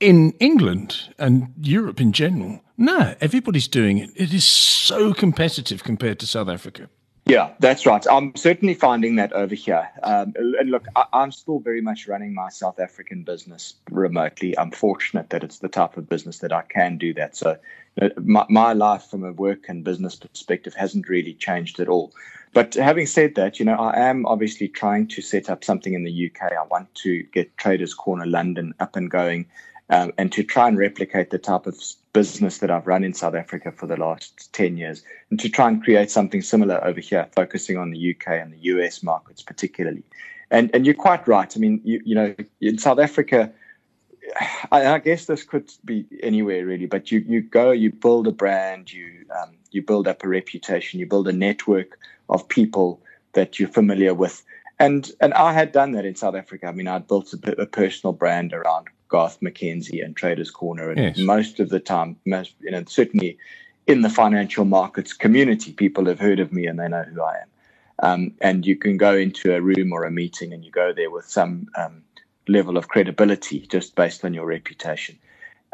in 0.00 0.32
England 0.38 1.14
and 1.18 1.52
Europe 1.60 2.00
in 2.00 2.12
general, 2.12 2.60
no, 2.76 3.14
everybody's 3.20 3.68
doing 3.68 3.98
it. 3.98 4.10
It 4.14 4.32
is 4.32 4.44
so 4.44 5.12
competitive 5.12 5.82
compared 5.82 6.18
to 6.20 6.26
South 6.26 6.48
Africa. 6.48 6.88
Yeah, 7.26 7.50
that's 7.58 7.84
right. 7.84 8.06
I'm 8.10 8.34
certainly 8.36 8.72
finding 8.72 9.16
that 9.16 9.34
over 9.34 9.54
here. 9.54 9.86
Um, 10.02 10.32
and 10.36 10.70
look, 10.70 10.86
I, 10.96 11.04
am 11.12 11.30
still 11.30 11.58
very 11.58 11.82
much 11.82 12.08
running 12.08 12.32
my 12.32 12.48
South 12.48 12.80
African 12.80 13.22
business 13.22 13.74
remotely. 13.90 14.58
I'm 14.58 14.70
fortunate 14.70 15.28
that 15.28 15.44
it's 15.44 15.58
the 15.58 15.68
type 15.68 15.98
of 15.98 16.08
business 16.08 16.38
that 16.38 16.54
I 16.54 16.62
can 16.62 16.96
do 16.96 17.12
that. 17.14 17.36
So, 17.36 17.58
know, 18.00 18.10
my, 18.24 18.46
my 18.48 18.72
life 18.72 19.10
from 19.10 19.24
a 19.24 19.32
work 19.32 19.68
and 19.68 19.84
business 19.84 20.16
perspective 20.16 20.72
hasn't 20.72 21.10
really 21.10 21.34
changed 21.34 21.80
at 21.80 21.88
all. 21.88 22.14
But 22.54 22.72
having 22.72 23.04
said 23.04 23.34
that, 23.34 23.58
you 23.58 23.66
know, 23.66 23.76
I 23.76 23.98
am 23.98 24.24
obviously 24.24 24.68
trying 24.68 25.06
to 25.08 25.20
set 25.20 25.50
up 25.50 25.64
something 25.64 25.92
in 25.92 26.04
the 26.04 26.30
UK. 26.30 26.52
I 26.52 26.64
want 26.70 26.94
to 26.94 27.24
get 27.24 27.54
Traders 27.58 27.92
Corner 27.92 28.24
London 28.24 28.72
up 28.80 28.96
and 28.96 29.10
going 29.10 29.44
um, 29.90 30.12
and 30.18 30.30
to 30.32 30.42
try 30.42 30.68
and 30.68 30.78
replicate 30.78 31.30
the 31.30 31.38
type 31.38 31.66
of 31.66 31.76
business 32.12 32.58
that 32.58 32.70
I've 32.70 32.86
run 32.86 33.04
in 33.04 33.14
South 33.14 33.34
Africa 33.34 33.72
for 33.72 33.86
the 33.86 33.96
last 33.96 34.52
10 34.52 34.76
years, 34.76 35.02
and 35.30 35.40
to 35.40 35.48
try 35.48 35.68
and 35.68 35.82
create 35.82 36.10
something 36.10 36.42
similar 36.42 36.84
over 36.84 37.00
here, 37.00 37.28
focusing 37.34 37.76
on 37.76 37.90
the 37.90 38.10
UK 38.14 38.28
and 38.28 38.52
the 38.52 38.58
US 38.58 39.02
markets 39.02 39.42
particularly. 39.42 40.02
And, 40.50 40.70
and 40.74 40.84
you're 40.84 40.94
quite 40.94 41.26
right. 41.28 41.54
I 41.54 41.58
mean, 41.58 41.80
you, 41.84 42.00
you 42.04 42.14
know, 42.14 42.34
in 42.60 42.78
South 42.78 42.98
Africa, 42.98 43.52
I, 44.72 44.86
I, 44.86 44.98
guess 44.98 45.26
this 45.26 45.42
could 45.44 45.70
be 45.84 46.06
anywhere 46.22 46.64
really, 46.66 46.86
but 46.86 47.10
you, 47.10 47.24
you 47.26 47.40
go, 47.40 47.70
you 47.70 47.92
build 47.92 48.26
a 48.26 48.32
brand, 48.32 48.92
you, 48.92 49.26
um, 49.40 49.56
you 49.70 49.82
build 49.82 50.08
up 50.08 50.24
a 50.24 50.28
reputation, 50.28 51.00
you 51.00 51.06
build 51.06 51.28
a 51.28 51.32
network 51.32 51.98
of 52.28 52.48
people 52.48 53.00
that 53.32 53.58
you're 53.58 53.68
familiar 53.68 54.14
with. 54.14 54.42
And, 54.78 55.10
and 55.20 55.34
I 55.34 55.52
had 55.52 55.72
done 55.72 55.92
that 55.92 56.04
in 56.04 56.14
South 56.14 56.34
Africa. 56.34 56.66
I 56.66 56.72
mean, 56.72 56.88
I'd 56.88 57.08
built 57.08 57.32
a, 57.32 57.62
a 57.62 57.66
personal 57.66 58.12
brand 58.12 58.52
around 58.52 58.88
Garth 59.08 59.40
McKenzie 59.40 60.04
and 60.04 60.16
Traders 60.16 60.50
Corner. 60.50 60.90
And 60.90 61.16
yes. 61.16 61.18
most 61.18 61.60
of 61.60 61.68
the 61.68 61.80
time, 61.80 62.16
most, 62.26 62.54
you 62.60 62.70
know, 62.70 62.84
certainly 62.86 63.38
in 63.86 64.02
the 64.02 64.10
financial 64.10 64.64
markets 64.64 65.12
community, 65.12 65.72
people 65.72 66.06
have 66.06 66.20
heard 66.20 66.40
of 66.40 66.52
me 66.52 66.66
and 66.66 66.78
they 66.78 66.88
know 66.88 67.04
who 67.04 67.22
I 67.22 67.36
am. 67.36 67.48
Um, 68.00 68.34
and 68.40 68.66
you 68.66 68.76
can 68.76 68.96
go 68.96 69.16
into 69.16 69.54
a 69.54 69.60
room 69.60 69.92
or 69.92 70.04
a 70.04 70.10
meeting 70.10 70.52
and 70.52 70.64
you 70.64 70.70
go 70.70 70.92
there 70.92 71.10
with 71.10 71.28
some 71.28 71.68
um, 71.76 72.02
level 72.46 72.76
of 72.76 72.88
credibility 72.88 73.66
just 73.66 73.94
based 73.96 74.24
on 74.24 74.34
your 74.34 74.46
reputation. 74.46 75.18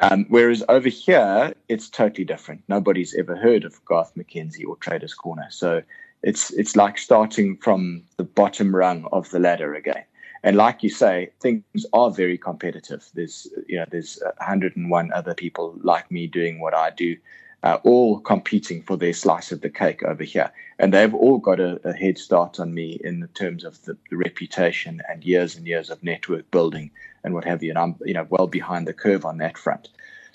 Um, 0.00 0.26
whereas 0.28 0.62
over 0.68 0.88
here, 0.88 1.54
it's 1.68 1.88
totally 1.88 2.24
different. 2.24 2.62
Nobody's 2.68 3.14
ever 3.14 3.36
heard 3.36 3.64
of 3.64 3.84
Garth 3.84 4.12
McKenzie 4.16 4.66
or 4.66 4.76
Traders 4.76 5.14
Corner. 5.14 5.46
So 5.50 5.82
it's 6.22 6.50
it's 6.52 6.74
like 6.74 6.98
starting 6.98 7.56
from 7.58 8.02
the 8.16 8.24
bottom 8.24 8.74
rung 8.74 9.06
of 9.12 9.30
the 9.30 9.38
ladder 9.38 9.74
again. 9.74 10.04
And 10.44 10.58
like 10.58 10.82
you 10.82 10.90
say, 10.90 11.30
things 11.40 11.86
are 11.94 12.10
very 12.10 12.36
competitive. 12.36 13.08
There's 13.14 13.48
you 13.66 13.78
know 13.78 13.86
there's 13.90 14.22
101 14.36 15.12
other 15.12 15.34
people 15.34 15.74
like 15.82 16.10
me 16.10 16.26
doing 16.26 16.60
what 16.60 16.74
I 16.74 16.90
do, 16.90 17.16
uh, 17.62 17.78
all 17.82 18.20
competing 18.20 18.82
for 18.82 18.98
their 18.98 19.14
slice 19.14 19.52
of 19.52 19.62
the 19.62 19.70
cake 19.70 20.02
over 20.02 20.22
here, 20.22 20.52
and 20.78 20.92
they've 20.92 21.14
all 21.14 21.38
got 21.38 21.60
a, 21.60 21.80
a 21.88 21.94
head 21.94 22.18
start 22.18 22.60
on 22.60 22.74
me 22.74 23.00
in 23.02 23.26
terms 23.32 23.64
of 23.64 23.82
the, 23.86 23.96
the, 24.10 24.18
reputation 24.18 25.00
and 25.08 25.24
years 25.24 25.56
and 25.56 25.66
years 25.66 25.88
of 25.88 26.02
network 26.02 26.50
building 26.50 26.90
and 27.24 27.32
what 27.32 27.44
have 27.46 27.62
you. 27.62 27.70
And 27.70 27.78
I'm 27.78 27.96
you 28.04 28.12
know 28.12 28.26
well 28.28 28.46
behind 28.46 28.86
the 28.86 28.92
curve 28.92 29.24
on 29.24 29.38
that 29.38 29.56
front. 29.56 29.88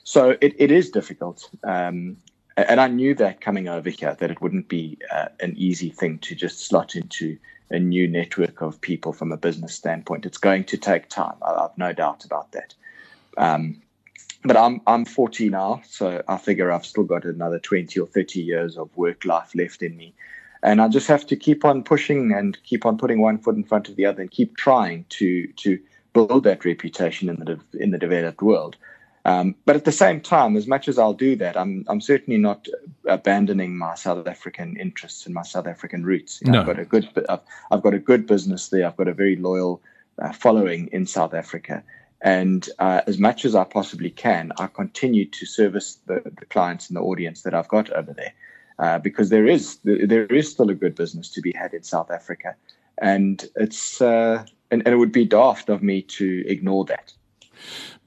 So 0.04 0.38
it, 0.42 0.56
it 0.58 0.72
is 0.72 0.89
difficult. 0.89 1.48
Um, 1.63 2.18
and 2.58 2.82
I 2.82 2.88
knew 2.88 3.13
that 3.13 3.42
coming 3.42 3.68
over 3.68 3.92
here 3.92 4.18
that 4.20 4.32
it 4.32 4.42
wouldn't 4.42 4.70
be 4.70 4.98
uh, 5.13 5.28
an 5.39 5.54
easy 5.56 5.92
thing 5.92 6.18
to 6.20 6.34
just 6.34 6.66
slot 6.66 6.96
into 6.96 7.38
a 7.70 7.80
new 7.80 8.08
network 8.08 8.62
of 8.62 8.82
people 8.82 9.14
from 9.14 9.32
a 9.32 9.38
business 9.38 9.76
standpoint. 9.76 10.26
It's 10.26 10.38
going 10.38 10.64
to 10.66 10.78
take 10.78 11.10
time. 11.10 11.36
I, 11.42 11.62
have 11.62 11.78
no 11.78 11.94
doubt 11.94 12.26
about 12.26 12.52
that. 12.54 12.74
Um, 13.38 13.82
but 14.44 14.58
I'm 14.58 14.82
I'm 14.88 15.06
40 15.06 15.50
now, 15.50 15.82
so 15.86 16.24
I 16.28 16.38
figure 16.38 16.72
I've 16.72 16.86
still 16.86 17.04
got 17.04 17.26
another 17.26 17.60
20 17.60 18.00
or 18.00 18.08
30 18.08 18.42
years 18.42 18.78
of 18.78 18.96
work 18.96 19.26
life 19.26 19.54
left 19.54 19.82
in 19.82 19.98
me, 19.98 20.14
and 20.64 20.82
I 20.82 20.88
just 20.88 21.08
have 21.08 21.26
to 21.28 21.36
keep 21.36 21.66
on 21.66 21.84
pushing 21.84 22.32
and 22.32 22.58
keep 22.64 22.86
on 22.86 22.98
putting 22.98 23.22
one 23.22 23.38
foot 23.38 23.56
in 23.56 23.64
front 23.64 23.90
of 23.90 23.98
the 23.98 24.06
other 24.06 24.22
and 24.22 24.32
keep 24.32 24.56
trying 24.56 25.06
to 25.10 25.48
to 25.58 25.80
build 26.14 26.46
that 26.46 26.64
reputation 26.64 27.30
in 27.30 27.36
the 27.38 27.60
in 27.80 27.92
the 27.92 27.98
developed 27.98 28.42
world. 28.42 28.78
Um, 29.26 29.56
but 29.66 29.76
at 29.76 29.86
the 29.86 29.92
same 29.92 30.22
time, 30.22 30.56
as 30.56 30.68
much 30.68 30.88
as 30.88 30.98
I'll 30.98 31.14
do 31.14 31.36
that, 31.38 31.58
I'm 31.58 31.86
I'm 31.88 32.02
certainly 32.02 32.40
not 32.40 32.68
abandoning 33.06 33.78
my 33.78 33.96
South 33.96 34.28
African 34.28 34.78
interests 34.78 35.26
and 35.26 35.36
my 35.36 35.44
South 35.44 35.68
African 35.68 36.06
roots. 36.06 36.42
You 36.42 36.52
know, 36.52 36.54
no. 36.54 36.60
I've 36.62 36.68
got 36.68 36.80
a 36.80 36.86
good 36.86 37.26
I've, 37.28 37.42
I've, 37.72 37.82
got 37.82 37.94
a 37.94 38.00
good 38.00 38.26
business 38.26 38.70
there. 38.70 38.88
I've 38.88 38.98
got 38.98 39.08
a 39.08 39.14
very 39.14 39.36
loyal 39.36 39.82
uh, 40.22 40.32
following 40.32 40.88
in 40.94 41.06
South 41.06 41.34
Africa, 41.34 41.84
and 42.22 42.70
uh, 42.80 43.02
as 43.08 43.20
much 43.20 43.44
as 43.44 43.56
I 43.56 43.66
possibly 43.66 44.10
can, 44.10 44.54
I 44.58 44.68
continue 44.68 45.26
to 45.26 45.46
service 45.46 46.00
the, 46.06 46.22
the 46.40 46.46
clients 46.46 46.88
and 46.88 46.96
the 46.96 47.02
audience 47.02 47.42
that 47.42 47.54
I've 47.54 47.68
got 47.68 47.90
over 47.92 48.14
there, 48.14 48.34
uh, 48.80 49.00
because 49.00 49.30
there 49.30 49.48
is 49.48 49.80
there 49.84 50.26
is 50.28 50.50
still 50.50 50.70
a 50.70 50.76
good 50.76 50.96
business 50.96 51.30
to 51.32 51.42
be 51.42 51.52
had 51.52 51.74
in 51.74 51.84
South 51.84 52.10
Africa, 52.10 52.56
and 53.02 53.46
it's 53.58 54.02
uh, 54.02 54.46
and, 54.72 54.82
and 54.86 54.94
it 54.94 54.98
would 54.98 55.12
be 55.12 55.26
daft 55.26 55.68
of 55.68 55.84
me 55.84 56.04
to 56.04 56.46
ignore 56.48 56.86
that. 56.86 57.12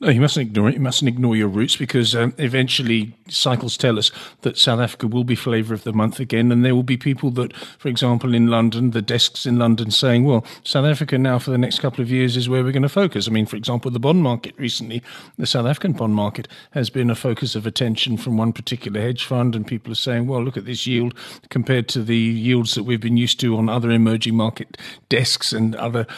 No, 0.03 0.09
you 0.09 0.21
mustn't 0.21 0.49
ignore 0.49 0.69
it. 0.69 0.75
You 0.75 0.81
mustn't 0.81 1.09
ignore 1.09 1.37
your 1.37 1.47
roots 1.47 1.77
because 1.77 2.13
um, 2.17 2.35
eventually 2.37 3.15
cycles 3.29 3.77
tell 3.77 4.01
us 4.01 4.11
that 4.41 4.59
South 4.59 4.81
Africa 4.81 5.07
will 5.07 5.23
be 5.23 5.37
flavour 5.37 5.75
of 5.75 5.85
the 5.85 5.93
month 5.93 6.19
again. 6.19 6.51
And 6.51 6.65
there 6.65 6.75
will 6.75 6.83
be 6.83 6.97
people 6.97 7.31
that, 7.31 7.57
for 7.79 7.87
example, 7.87 8.35
in 8.35 8.49
London, 8.49 8.91
the 8.91 9.01
desks 9.01 9.47
in 9.47 9.61
London 9.61 9.93
saying, 9.93 10.25
well, 10.25 10.45
South 10.65 10.87
Africa 10.87 11.19
now 11.19 11.39
for 11.39 11.53
the 11.53 11.59
next 11.59 11.79
couple 11.79 12.03
of 12.03 12.11
years 12.11 12.37
is 12.37 12.49
where 12.49 12.65
we're 12.65 12.73
going 12.73 12.83
to 12.83 12.89
focus. 12.89 13.29
I 13.29 13.31
mean, 13.31 13.47
for 13.47 13.55
example, 13.55 13.93
the 13.93 14.01
bond 14.01 14.25
market 14.25 14.55
recently, 14.59 15.05
the 15.39 15.47
South 15.47 15.67
African 15.67 15.93
bond 15.93 16.17
market 16.17 16.49
has 16.73 16.91
been 16.91 17.09
a 17.09 17.15
focus 17.15 17.55
of 17.55 17.65
attention 17.65 18.17
from 18.17 18.37
one 18.37 18.53
particular 18.53 19.01
hedge 19.01 19.25
fund. 19.25 19.55
And 19.55 19.65
people 19.65 19.93
are 19.93 19.95
saying, 19.95 20.27
well, 20.27 20.43
look 20.43 20.57
at 20.57 20.65
this 20.65 20.85
yield 20.85 21.15
compared 21.49 21.87
to 21.91 22.03
the 22.03 22.17
yields 22.17 22.75
that 22.75 22.83
we've 22.83 23.01
been 23.01 23.17
used 23.17 23.39
to 23.39 23.57
on 23.57 23.69
other 23.69 23.93
emerging 23.93 24.35
market 24.35 24.77
desks 25.09 25.53
and 25.53 25.77
other 25.77 26.09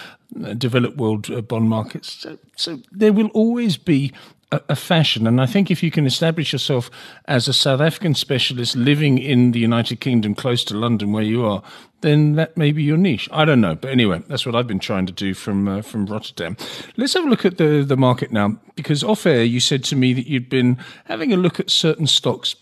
developed 0.56 0.96
world 0.96 1.30
uh, 1.30 1.40
bond 1.40 1.68
markets. 1.68 2.12
So, 2.12 2.38
so 2.56 2.80
there 2.90 3.12
will 3.12 3.28
always 3.28 3.76
be 3.76 4.12
a, 4.52 4.60
a, 4.70 4.76
fashion. 4.76 5.26
And 5.26 5.40
I 5.40 5.46
think 5.46 5.70
if 5.70 5.82
you 5.82 5.90
can 5.90 6.06
establish 6.06 6.52
yourself 6.52 6.90
as 7.26 7.48
a 7.48 7.52
South 7.52 7.80
African 7.80 8.14
specialist 8.14 8.76
living 8.76 9.18
in 9.18 9.52
the 9.52 9.58
United 9.58 10.00
Kingdom, 10.00 10.34
close 10.34 10.64
to 10.64 10.74
London 10.74 11.12
where 11.12 11.22
you 11.22 11.44
are, 11.44 11.62
then 12.00 12.34
that 12.34 12.56
may 12.56 12.70
be 12.70 12.82
your 12.82 12.98
niche. 12.98 13.28
I 13.32 13.44
don't 13.44 13.60
know. 13.60 13.74
But 13.74 13.90
anyway, 13.90 14.22
that's 14.28 14.44
what 14.44 14.54
I've 14.54 14.66
been 14.66 14.78
trying 14.78 15.06
to 15.06 15.12
do 15.12 15.34
from 15.34 15.66
uh, 15.66 15.82
from 15.82 16.06
Rotterdam. 16.06 16.56
Let's 16.96 17.14
have 17.14 17.24
a 17.24 17.28
look 17.28 17.44
at 17.44 17.58
the, 17.58 17.84
the 17.86 17.96
market 17.96 18.30
now, 18.30 18.58
because 18.76 19.02
off 19.02 19.26
air 19.26 19.42
you 19.42 19.60
said 19.60 19.82
to 19.84 19.96
me 19.96 20.12
that 20.12 20.26
you'd 20.26 20.50
been 20.50 20.78
having 21.06 21.32
a 21.32 21.36
look 21.36 21.58
at 21.58 21.70
certain 21.70 22.06
stocks 22.06 22.54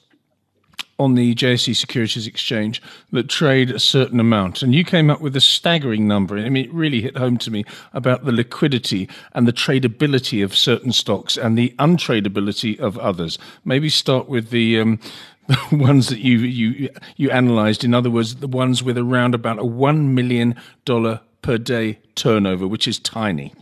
on 1.02 1.14
the 1.14 1.34
JSE 1.34 1.74
Securities 1.74 2.26
Exchange 2.26 2.80
that 3.10 3.28
trade 3.28 3.70
a 3.70 3.80
certain 3.80 4.20
amount. 4.20 4.62
And 4.62 4.74
you 4.74 4.84
came 4.84 5.10
up 5.10 5.20
with 5.20 5.34
a 5.34 5.40
staggering 5.40 6.06
number. 6.06 6.38
I 6.38 6.48
mean, 6.48 6.66
it 6.66 6.72
really 6.72 7.00
hit 7.00 7.16
home 7.16 7.36
to 7.38 7.50
me 7.50 7.64
about 7.92 8.24
the 8.24 8.32
liquidity 8.32 9.08
and 9.32 9.48
the 9.48 9.52
tradability 9.52 10.44
of 10.44 10.56
certain 10.56 10.92
stocks 10.92 11.36
and 11.36 11.58
the 11.58 11.74
untradability 11.78 12.78
of 12.78 12.96
others. 12.98 13.38
Maybe 13.64 13.88
start 13.88 14.28
with 14.28 14.50
the. 14.50 14.80
Um, 14.80 15.00
the 15.48 15.76
ones 15.76 16.08
that 16.08 16.20
you 16.20 16.38
you 16.38 16.88
you 17.16 17.28
analysed, 17.32 17.82
in 17.82 17.94
other 17.94 18.10
words, 18.10 18.36
the 18.36 18.46
ones 18.46 18.80
with 18.80 18.96
around 18.96 19.34
about 19.34 19.58
a 19.58 19.64
one 19.64 20.14
million 20.14 20.54
dollar 20.84 21.20
per 21.42 21.58
day 21.58 21.98
turnover, 22.14 22.68
which 22.68 22.86
is 22.86 23.00
tiny. 23.00 23.52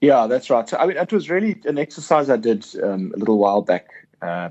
Yeah, 0.00 0.26
that's 0.26 0.48
right. 0.48 0.66
So, 0.66 0.78
I 0.78 0.86
mean, 0.86 0.96
it 0.96 1.12
was 1.12 1.28
really 1.28 1.60
an 1.66 1.76
exercise 1.76 2.30
I 2.30 2.38
did 2.38 2.66
um, 2.82 3.12
a 3.14 3.18
little 3.18 3.36
while 3.36 3.60
back. 3.60 3.88
Uh, 4.22 4.48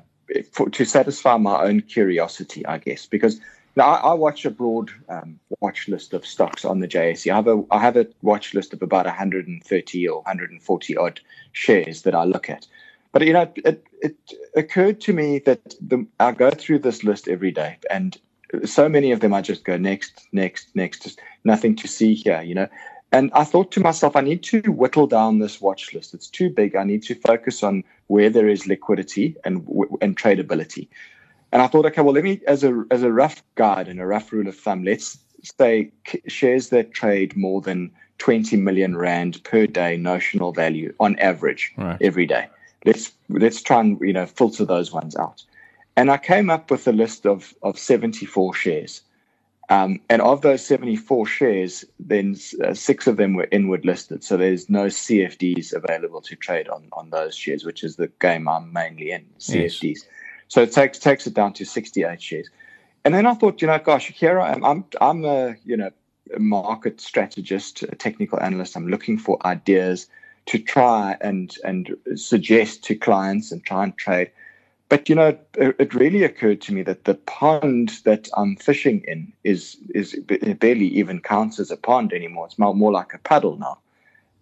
for, 0.51 0.69
to 0.69 0.85
satisfy 0.85 1.37
my 1.37 1.63
own 1.63 1.81
curiosity, 1.81 2.65
I 2.65 2.77
guess, 2.77 3.05
because 3.05 3.39
now 3.75 3.89
I, 3.89 4.11
I 4.11 4.13
watch 4.13 4.45
a 4.45 4.51
broad 4.51 4.91
um, 5.09 5.39
watch 5.59 5.87
list 5.87 6.13
of 6.13 6.25
stocks 6.25 6.65
on 6.65 6.79
the 6.79 6.87
JSE. 6.87 7.31
I 7.31 7.35
have 7.35 7.47
a 7.47 7.63
I 7.71 7.79
have 7.79 7.97
a 7.97 8.07
watch 8.21 8.53
list 8.53 8.73
of 8.73 8.81
about 8.81 9.05
130 9.05 10.07
or 10.07 10.17
140 10.17 10.97
odd 10.97 11.19
shares 11.51 12.03
that 12.03 12.15
I 12.15 12.23
look 12.23 12.49
at. 12.49 12.67
But 13.11 13.25
you 13.25 13.33
know, 13.33 13.49
it, 13.63 13.83
it 14.01 14.17
occurred 14.55 14.99
to 15.01 15.13
me 15.13 15.39
that 15.39 15.75
the, 15.79 16.05
I 16.19 16.31
go 16.31 16.51
through 16.51 16.79
this 16.79 17.03
list 17.03 17.27
every 17.27 17.51
day, 17.51 17.77
and 17.89 18.17
so 18.65 18.89
many 18.89 19.11
of 19.11 19.19
them 19.19 19.33
I 19.33 19.41
just 19.41 19.63
go 19.63 19.77
next, 19.77 20.27
next, 20.31 20.75
next. 20.75 21.03
Just 21.03 21.19
nothing 21.43 21.75
to 21.77 21.87
see 21.87 22.13
here, 22.13 22.41
you 22.41 22.55
know. 22.55 22.67
And 23.15 23.31
I 23.33 23.45
thought 23.45 23.71
to 23.71 23.79
myself, 23.79 24.17
I 24.17 24.19
need 24.19 24.43
to 24.43 24.59
whittle 24.73 25.07
down 25.07 25.39
this 25.39 25.61
watch 25.61 25.93
list. 25.93 26.13
It's 26.13 26.27
too 26.27 26.49
big. 26.49 26.75
I 26.75 26.83
need 26.83 27.01
to 27.03 27.15
focus 27.15 27.63
on 27.63 27.85
where 28.07 28.29
there 28.29 28.49
is 28.49 28.67
liquidity 28.67 29.37
and 29.45 29.65
and 30.01 30.17
tradability. 30.17 30.89
And 31.53 31.61
I 31.61 31.67
thought, 31.67 31.85
okay, 31.85 32.01
well, 32.01 32.13
let 32.13 32.25
me 32.25 32.41
as 32.45 32.65
a 32.65 32.83
as 32.91 33.03
a 33.03 33.13
rough 33.13 33.41
guide 33.55 33.87
and 33.87 34.01
a 34.01 34.05
rough 34.05 34.33
rule 34.33 34.49
of 34.49 34.57
thumb, 34.57 34.83
let's 34.83 35.17
say 35.57 35.93
shares 36.27 36.67
that 36.71 36.91
trade 36.91 37.37
more 37.37 37.61
than 37.61 37.89
20 38.17 38.57
million 38.57 38.97
rand 38.97 39.41
per 39.45 39.65
day 39.65 39.95
notional 39.95 40.51
value 40.51 40.93
on 40.99 41.17
average 41.19 41.73
right. 41.77 41.97
every 42.01 42.25
day. 42.25 42.49
Let's 42.83 43.13
let's 43.29 43.61
try 43.61 43.79
and 43.79 43.97
you 44.01 44.11
know 44.11 44.25
filter 44.25 44.65
those 44.65 44.91
ones 44.91 45.15
out. 45.15 45.41
And 45.95 46.11
I 46.11 46.17
came 46.17 46.49
up 46.49 46.69
with 46.69 46.85
a 46.85 46.91
list 46.91 47.25
of 47.25 47.53
of 47.63 47.79
74 47.79 48.53
shares. 48.55 49.03
Um, 49.69 49.99
and 50.09 50.21
of 50.21 50.41
those 50.41 50.63
74 50.65 51.25
shares, 51.25 51.85
then 51.99 52.35
uh, 52.63 52.73
six 52.73 53.07
of 53.07 53.17
them 53.17 53.33
were 53.33 53.47
inward 53.51 53.83
listed. 53.83 54.23
So 54.23 54.37
there's 54.37 54.69
no 54.69 54.85
CFDs 54.85 55.73
available 55.73 56.21
to 56.21 56.35
trade 56.35 56.69
on, 56.69 56.87
on 56.93 57.09
those 57.09 57.35
shares, 57.35 57.65
which 57.65 57.83
is 57.83 57.95
the 57.95 58.07
game 58.21 58.47
I'm 58.47 58.71
mainly 58.71 59.11
in, 59.11 59.25
CFDs. 59.39 59.81
Yes. 59.81 60.05
So 60.47 60.61
it 60.61 60.71
takes 60.71 60.99
takes 60.99 61.25
it 61.25 61.33
down 61.33 61.53
to 61.53 61.65
68 61.65 62.21
shares. 62.21 62.49
And 63.03 63.13
then 63.13 63.25
I 63.25 63.33
thought, 63.33 63.61
you 63.61 63.67
know, 63.67 63.79
gosh, 63.79 64.11
here 64.11 64.39
I 64.39 64.51
am. 64.51 64.63
I'm, 64.63 64.85
I'm 65.01 65.25
a, 65.25 65.55
you 65.65 65.77
know, 65.77 65.89
a 66.35 66.39
market 66.39 67.01
strategist, 67.01 67.83
a 67.83 67.95
technical 67.95 68.39
analyst. 68.39 68.75
I'm 68.75 68.87
looking 68.87 69.17
for 69.17 69.45
ideas 69.45 70.07
to 70.47 70.59
try 70.59 71.17
and, 71.21 71.55
and 71.63 71.95
suggest 72.15 72.83
to 72.83 72.95
clients 72.95 73.51
and 73.51 73.63
try 73.63 73.83
and 73.83 73.97
trade– 73.97 74.29
but 74.89 75.09
you 75.09 75.15
know, 75.15 75.37
it, 75.57 75.75
it, 75.79 75.93
really 75.93 76.23
occurred 76.23 76.61
to 76.61 76.73
me 76.73 76.83
that 76.83 77.05
the 77.05 77.15
pond 77.15 77.99
that 78.05 78.29
I'm 78.37 78.55
fishing 78.55 79.03
in 79.07 79.33
is 79.43 79.77
is 79.93 80.15
barely 80.59 80.87
even 80.87 81.19
counts 81.21 81.59
as 81.59 81.71
a 81.71 81.77
pond 81.77 82.13
anymore. 82.13 82.45
It's 82.45 82.59
more, 82.59 82.75
more 82.75 82.91
like 82.91 83.13
a 83.13 83.19
puddle 83.19 83.57
now, 83.57 83.79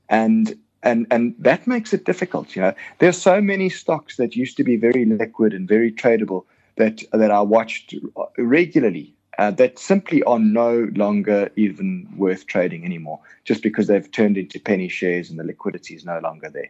and 0.09 0.57
and 0.81 1.07
and 1.11 1.35
that 1.39 1.65
makes 1.65 1.93
it 1.93 2.05
difficult. 2.05 2.55
You 2.55 2.63
know, 2.63 2.73
there's 2.99 3.17
so 3.17 3.41
many 3.41 3.69
stocks 3.69 4.17
that 4.17 4.35
used 4.35 4.57
to 4.57 4.63
be 4.63 4.75
very 4.75 5.05
liquid 5.05 5.53
and 5.53 5.67
very 5.67 5.91
tradable 5.91 6.43
that 6.75 7.01
that 7.13 7.31
I 7.31 7.41
watched 7.41 7.95
regularly 8.37 9.15
uh, 9.37 9.51
that 9.51 9.79
simply 9.79 10.23
are 10.23 10.39
no 10.39 10.89
longer 10.95 11.49
even 11.55 12.07
worth 12.17 12.47
trading 12.47 12.85
anymore, 12.85 13.19
just 13.45 13.63
because 13.63 13.87
they've 13.87 14.11
turned 14.11 14.37
into 14.37 14.59
penny 14.59 14.89
shares 14.89 15.29
and 15.29 15.39
the 15.39 15.43
liquidity 15.43 15.95
is 15.95 16.05
no 16.05 16.19
longer 16.19 16.49
there. 16.49 16.69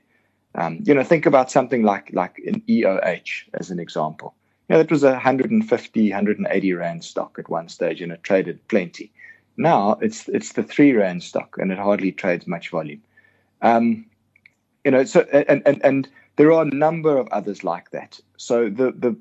Um, 0.56 0.80
you 0.84 0.94
know, 0.94 1.04
think 1.04 1.26
about 1.26 1.52
something 1.52 1.84
like 1.84 2.12
like 2.14 2.38
an 2.46 2.62
EOH 2.68 3.50
as 3.56 3.72
an 3.72 3.80
example. 3.80 4.36
You 4.70 4.76
know, 4.76 4.82
it 4.82 4.92
was 4.92 5.04
a 5.04 5.12
150, 5.12 6.10
180 6.10 6.74
rand 6.74 7.04
stock 7.04 7.38
at 7.40 7.50
one 7.50 7.70
stage, 7.70 8.02
and 8.02 8.12
it 8.12 8.24
traded 8.24 8.66
plenty. 8.68 9.12
Now 9.58 9.98
it's 10.02 10.28
it's 10.30 10.54
the 10.54 10.64
three 10.64 10.94
rand 10.94 11.24
stock, 11.24 11.58
and 11.58 11.72
it 11.72 11.78
hardly 11.78 12.12
trades 12.12 12.48
much 12.48 12.70
volume. 12.70 13.02
Um, 13.62 14.06
you 14.84 14.92
know, 14.92 15.04
so 15.04 15.22
and 15.32 15.62
and 15.66 15.84
and 15.84 16.10
there 16.36 16.52
are 16.52 16.64
a 16.64 16.76
number 16.76 17.18
of 17.18 17.28
others 17.30 17.64
like 17.64 17.92
that. 17.92 18.20
So 18.38 18.70
the 18.70 18.92
the 18.92 19.16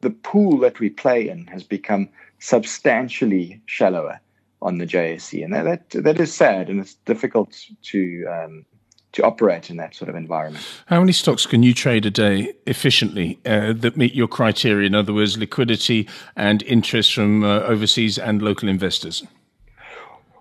the 0.00 0.10
pool 0.10 0.58
that 0.58 0.80
we 0.80 0.90
play 0.90 1.28
in 1.28 1.46
has 1.46 1.62
become 1.62 2.08
substantially 2.38 3.60
shallower 3.66 4.20
on 4.60 4.78
the 4.78 4.86
JSE, 4.86 5.44
and 5.44 5.52
that 5.52 5.90
that, 5.90 6.04
that 6.04 6.20
is 6.20 6.32
sad, 6.32 6.68
and 6.68 6.80
it's 6.80 6.94
difficult 6.94 7.56
to 7.82 8.26
um, 8.26 8.64
to 9.12 9.22
operate 9.22 9.70
in 9.70 9.76
that 9.76 9.94
sort 9.94 10.08
of 10.08 10.16
environment. 10.16 10.64
How 10.86 11.00
many 11.00 11.12
stocks 11.12 11.46
can 11.46 11.62
you 11.62 11.74
trade 11.74 12.06
a 12.06 12.10
day 12.10 12.54
efficiently 12.66 13.38
uh, 13.44 13.72
that 13.74 13.96
meet 13.96 14.14
your 14.14 14.28
criteria? 14.28 14.86
In 14.86 14.94
other 14.94 15.12
words, 15.12 15.36
liquidity 15.36 16.08
and 16.36 16.62
interest 16.62 17.14
from 17.14 17.44
uh, 17.44 17.60
overseas 17.60 18.18
and 18.18 18.42
local 18.42 18.68
investors? 18.68 19.22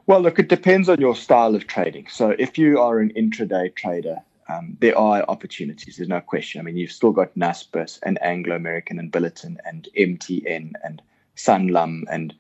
Well, 0.08 0.22
look, 0.22 0.40
it 0.40 0.50
depends 0.50 0.90
on 0.90 1.00
your 1.00 1.16
style 1.16 1.56
of 1.56 1.68
trading. 1.68 2.08
So 2.10 2.36
if 2.40 2.58
you 2.58 2.80
are 2.80 3.00
an 3.00 3.14
intraday 3.14 3.74
trader, 3.76 4.18
um, 4.50 4.78
there 4.82 4.98
are 4.98 5.24
opportunities. 5.28 5.98
There's 5.98 6.10
no 6.10 6.22
question. 6.22 6.60
I 6.60 6.64
mean, 6.64 6.78
you've 6.78 6.92
still 6.92 7.12
got 7.12 7.34
Naspers 7.36 8.00
and 8.04 8.22
Anglo 8.22 8.56
American 8.56 9.00
and 9.00 9.12
Billiton 9.12 9.58
and 9.66 9.88
MTN 9.98 10.74
and 10.84 11.02
Sanlam 11.38 12.04
and, 12.10 12.34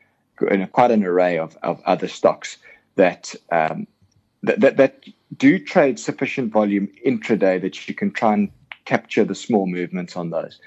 and 0.50 0.72
quite 0.72 0.92
an 0.92 1.04
array 1.04 1.38
of, 1.38 1.58
of 1.64 1.82
other 1.86 2.08
stocks 2.08 2.58
that 2.96 3.34
um, 3.52 3.88
that, 4.44 4.60
that, 4.60 4.78
that 4.78 5.06
do 5.38 5.60
trade 5.60 6.00
sufficient 6.00 6.52
volume 6.52 6.90
intraday 7.06 7.62
that 7.62 7.88
you 7.88 7.94
can 7.94 8.12
try 8.12 8.34
and 8.34 8.52
capture 8.86 9.24
the 9.24 9.36
small 9.36 9.68
movements 9.68 10.16
on 10.16 10.30
those. 10.30 10.60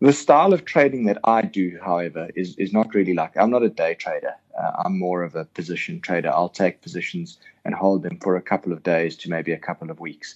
The 0.00 0.12
style 0.12 0.52
of 0.52 0.64
trading 0.64 1.04
that 1.04 1.18
I 1.22 1.42
do, 1.42 1.78
however, 1.80 2.28
is, 2.34 2.56
is 2.58 2.72
not 2.72 2.92
really 2.92 3.14
like 3.14 3.36
I'm 3.36 3.50
not 3.50 3.62
a 3.62 3.68
day 3.68 3.94
trader. 3.94 4.34
Uh, 4.60 4.72
I'm 4.84 4.98
more 4.98 5.22
of 5.22 5.36
a 5.36 5.44
position 5.44 6.00
trader. 6.00 6.30
I'll 6.30 6.48
take 6.48 6.82
positions 6.82 7.38
and 7.64 7.72
hold 7.74 8.02
them 8.02 8.18
for 8.20 8.34
a 8.36 8.42
couple 8.42 8.72
of 8.72 8.82
days 8.82 9.16
to 9.18 9.30
maybe 9.30 9.52
a 9.52 9.58
couple 9.58 9.90
of 9.90 10.00
weeks. 10.00 10.34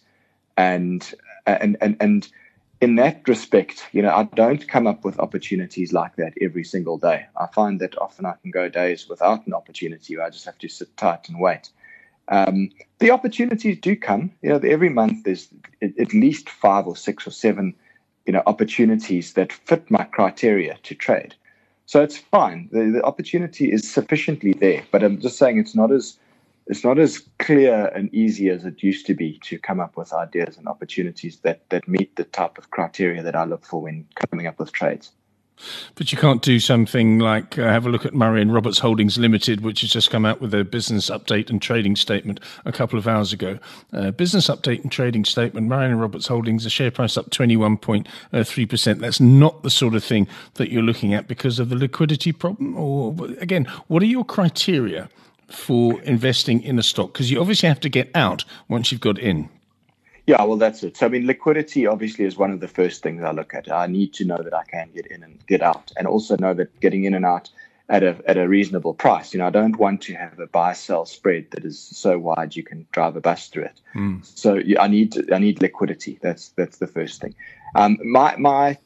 And 0.57 1.13
and 1.47 1.77
and 1.81 1.97
and 2.01 2.29
in 2.81 2.95
that 2.97 3.27
respect, 3.27 3.85
you 3.93 4.03
know, 4.03 4.15
I 4.15 4.25
don't 4.25 4.67
come 4.69 4.87
up 4.87 5.05
with 5.05 5.19
opportunities 5.19 5.93
like 5.93 6.15
that 6.17 6.35
every 6.41 6.63
single 6.65 6.99
day. 6.99 7.27
I 7.37 7.47
find 7.47 7.81
that 7.81 7.99
often 7.99 8.25
I 8.25 8.35
can 8.41 8.53
go 8.53 8.69
days 8.69 9.09
without 9.09 9.47
an 9.47 9.55
opportunity. 9.55 10.19
I 10.19 10.31
just 10.31 10.45
have 10.45 10.59
to 10.59 10.69
sit 10.69 10.97
tight 10.97 11.29
and 11.29 11.41
wait. 11.41 11.71
Um, 12.29 12.71
the 12.99 13.11
opportunities 13.11 13.79
do 13.79 13.95
come. 13.97 14.33
You 14.43 14.51
know, 14.51 14.57
every 14.59 14.89
month 14.89 15.25
there's 15.25 15.49
at 15.83 16.13
least 16.13 16.49
five 16.49 16.87
or 16.87 16.97
six 16.97 17.27
or 17.27 17.31
seven 17.31 17.75
you 18.27 18.33
know 18.33 18.43
opportunities 18.47 19.33
that 19.35 19.53
fit 19.53 19.91
my 19.91 20.05
criteria 20.05 20.77
to 20.83 20.95
trade. 20.95 21.35
So 21.87 22.03
it's 22.03 22.19
fine. 22.19 22.69
The, 22.73 22.91
the 22.91 23.03
opportunity 23.05 23.73
is 23.73 23.89
sufficiently 23.89 24.53
there, 24.53 24.83
but 24.91 25.05
I'm 25.05 25.21
just 25.21 25.39
saying 25.39 25.59
it's 25.59 25.75
not 25.75 25.93
as 25.93 26.19
it's 26.67 26.83
not 26.83 26.99
as 26.99 27.23
clear 27.39 27.87
and 27.95 28.13
easy 28.13 28.49
as 28.51 28.65
it 28.65 28.83
used 28.83 29.07
to 29.07 29.15
be 29.15 29.39
to 29.45 29.57
come 29.57 29.79
up 29.79 29.97
with 29.97 30.13
ideas 30.13 30.59
and 30.59 30.67
opportunities 30.67 31.39
that 31.41 31.69
that 31.71 31.87
meet 31.87 32.17
the 32.17 32.25
type 32.25 32.59
of 32.59 32.71
criteria 32.71 33.23
that 33.23 33.37
I 33.37 33.45
look 33.45 33.65
for 33.65 33.83
when 33.83 34.07
coming 34.17 34.47
up 34.49 34.59
with 34.59 34.73
trades. 34.73 35.13
But 35.95 36.13
you 36.13 36.19
can't 36.19 36.43
do 36.43 36.61
something 36.61 37.19
like 37.19 37.59
uh, 37.59 37.63
have 37.63 37.87
a 37.87 37.89
look 37.89 38.05
at 38.05 38.15
Murray 38.15 38.43
and 38.43 38.53
Roberts 38.53 38.79
Holdings 38.79 39.19
Limited, 39.19 39.63
which 39.63 39.81
has 39.81 39.91
just 39.91 40.11
come 40.11 40.27
out 40.27 40.41
with 40.41 40.51
their 40.51 40.65
business 40.65 41.09
update 41.09 41.51
and 41.51 41.61
trading 41.61 41.97
statement 41.97 42.41
a 42.65 42.73
couple 42.73 42.99
of 42.99 43.09
hours 43.09 43.33
ago. 43.33 43.59
Uh, 43.93 44.11
business 44.11 44.49
update 44.49 44.83
and 44.83 44.93
trading 44.93 45.25
statement, 45.25 45.67
Murray 45.67 45.87
and 45.87 46.01
Roberts 46.01 46.27
Holdings, 46.27 46.65
the 46.65 46.71
share 46.71 46.91
price 46.91 47.17
up 47.17 47.31
21.3%. 47.31 48.99
That's 48.99 49.21
not 49.21 49.63
the 49.63 49.71
sort 49.71 49.95
of 49.95 50.05
thing 50.05 50.29
that 50.55 50.71
you're 50.71 50.83
looking 50.83 51.15
at 51.15 51.27
because 51.27 51.59
of 51.59 51.71
the 51.71 51.77
liquidity 51.77 52.33
problem. 52.33 52.77
Or, 52.77 53.15
again, 53.39 53.65
what 53.87 54.03
are 54.03 54.07
your 54.07 54.25
criteria 54.25 55.09
for 55.49 56.01
investing 56.03 56.63
in 56.63 56.79
a 56.79 56.83
stock? 56.83 57.13
Because 57.13 57.31
you 57.31 57.41
obviously 57.41 57.69
have 57.69 57.81
to 57.81 57.89
get 57.89 58.11
out 58.15 58.45
once 58.69 58.93
you've 58.93 59.01
got 59.01 59.19
in. 59.19 59.49
Yeah, 60.27 60.43
well, 60.43 60.57
that's 60.57 60.83
it. 60.83 60.97
So, 60.97 61.07
I 61.07 61.09
mean, 61.09 61.27
liquidity 61.27 61.87
obviously 61.87 62.25
is 62.25 62.37
one 62.37 62.51
of 62.51 62.59
the 62.59 62.67
first 62.67 63.01
things 63.03 63.23
I 63.23 63.31
look 63.31 63.55
at. 63.55 63.71
I 63.71 63.87
need 63.87 64.13
to 64.15 64.25
know 64.25 64.39
that 64.39 64.53
I 64.53 64.65
can 64.65 64.91
get 64.93 65.07
in 65.07 65.23
and 65.23 65.39
get 65.47 65.63
out, 65.63 65.93
and 65.97 66.07
also 66.09 66.37
know 66.37 66.53
that 66.55 66.81
getting 66.81 67.05
in 67.05 67.15
and 67.15 67.25
out 67.25 67.49
at 67.89 68.03
a 68.03 68.17
at 68.27 68.37
a 68.37 68.49
reasonable 68.49 68.93
price. 68.93 69.33
You 69.33 69.39
know, 69.39 69.47
I 69.47 69.51
don't 69.51 69.77
want 69.77 70.03
to 70.03 70.15
have 70.15 70.41
a 70.41 70.49
buy 70.49 70.73
sell 70.73 71.07
spread 71.07 71.47
that 71.53 71.65
is 71.65 71.79
so 71.79 72.19
wide 72.19 72.57
you 72.57 72.65
can 72.65 72.89
drive 72.91 73.15
a 73.15 73.21
bus 73.21 73.47
through 73.47 73.65
it. 73.67 73.81
Mm. 73.95 74.25
So, 74.25 74.55
yeah, 74.55 74.83
I 74.83 74.89
need 74.89 75.33
I 75.33 75.39
need 75.39 75.63
liquidity. 75.63 76.19
That's 76.21 76.49
that's 76.51 76.79
the 76.79 76.89
first 76.89 77.21
thing. 77.21 77.35
Um, 77.77 77.97
my 78.03 78.35
my, 78.37 78.79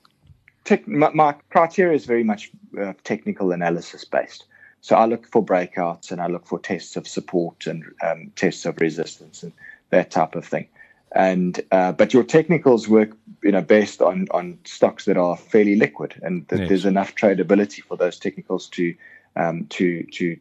tech, 0.64 0.86
my, 0.86 1.08
my 1.14 1.32
criteria 1.48 1.96
is 1.96 2.04
very 2.04 2.24
much 2.24 2.50
uh, 2.78 2.92
technical 3.02 3.52
analysis 3.52 4.04
based. 4.04 4.44
So 4.82 4.94
I 4.94 5.06
look 5.06 5.26
for 5.26 5.44
breakouts 5.44 6.10
and 6.10 6.20
I 6.20 6.26
look 6.26 6.46
for 6.46 6.58
tests 6.58 6.96
of 6.96 7.08
support 7.08 7.66
and 7.66 7.84
um, 8.02 8.30
tests 8.36 8.66
of 8.66 8.78
resistance 8.78 9.42
and 9.42 9.52
that 9.90 10.10
type 10.10 10.34
of 10.34 10.44
thing 10.44 10.68
and 11.12 11.60
uh, 11.72 11.92
but 11.92 12.14
your 12.14 12.22
technicals 12.22 12.88
work 12.88 13.16
you 13.42 13.52
know 13.52 13.62
based 13.62 14.00
on 14.00 14.26
on 14.30 14.58
stocks 14.64 15.04
that 15.06 15.16
are 15.16 15.36
fairly 15.36 15.76
liquid 15.76 16.14
and 16.22 16.46
that 16.48 16.60
yes. 16.60 16.68
there's 16.68 16.84
enough 16.84 17.14
tradability 17.14 17.82
for 17.82 17.96
those 17.96 18.18
technicals 18.18 18.68
to 18.68 18.94
um, 19.36 19.66
to 19.66 20.04
to 20.04 20.38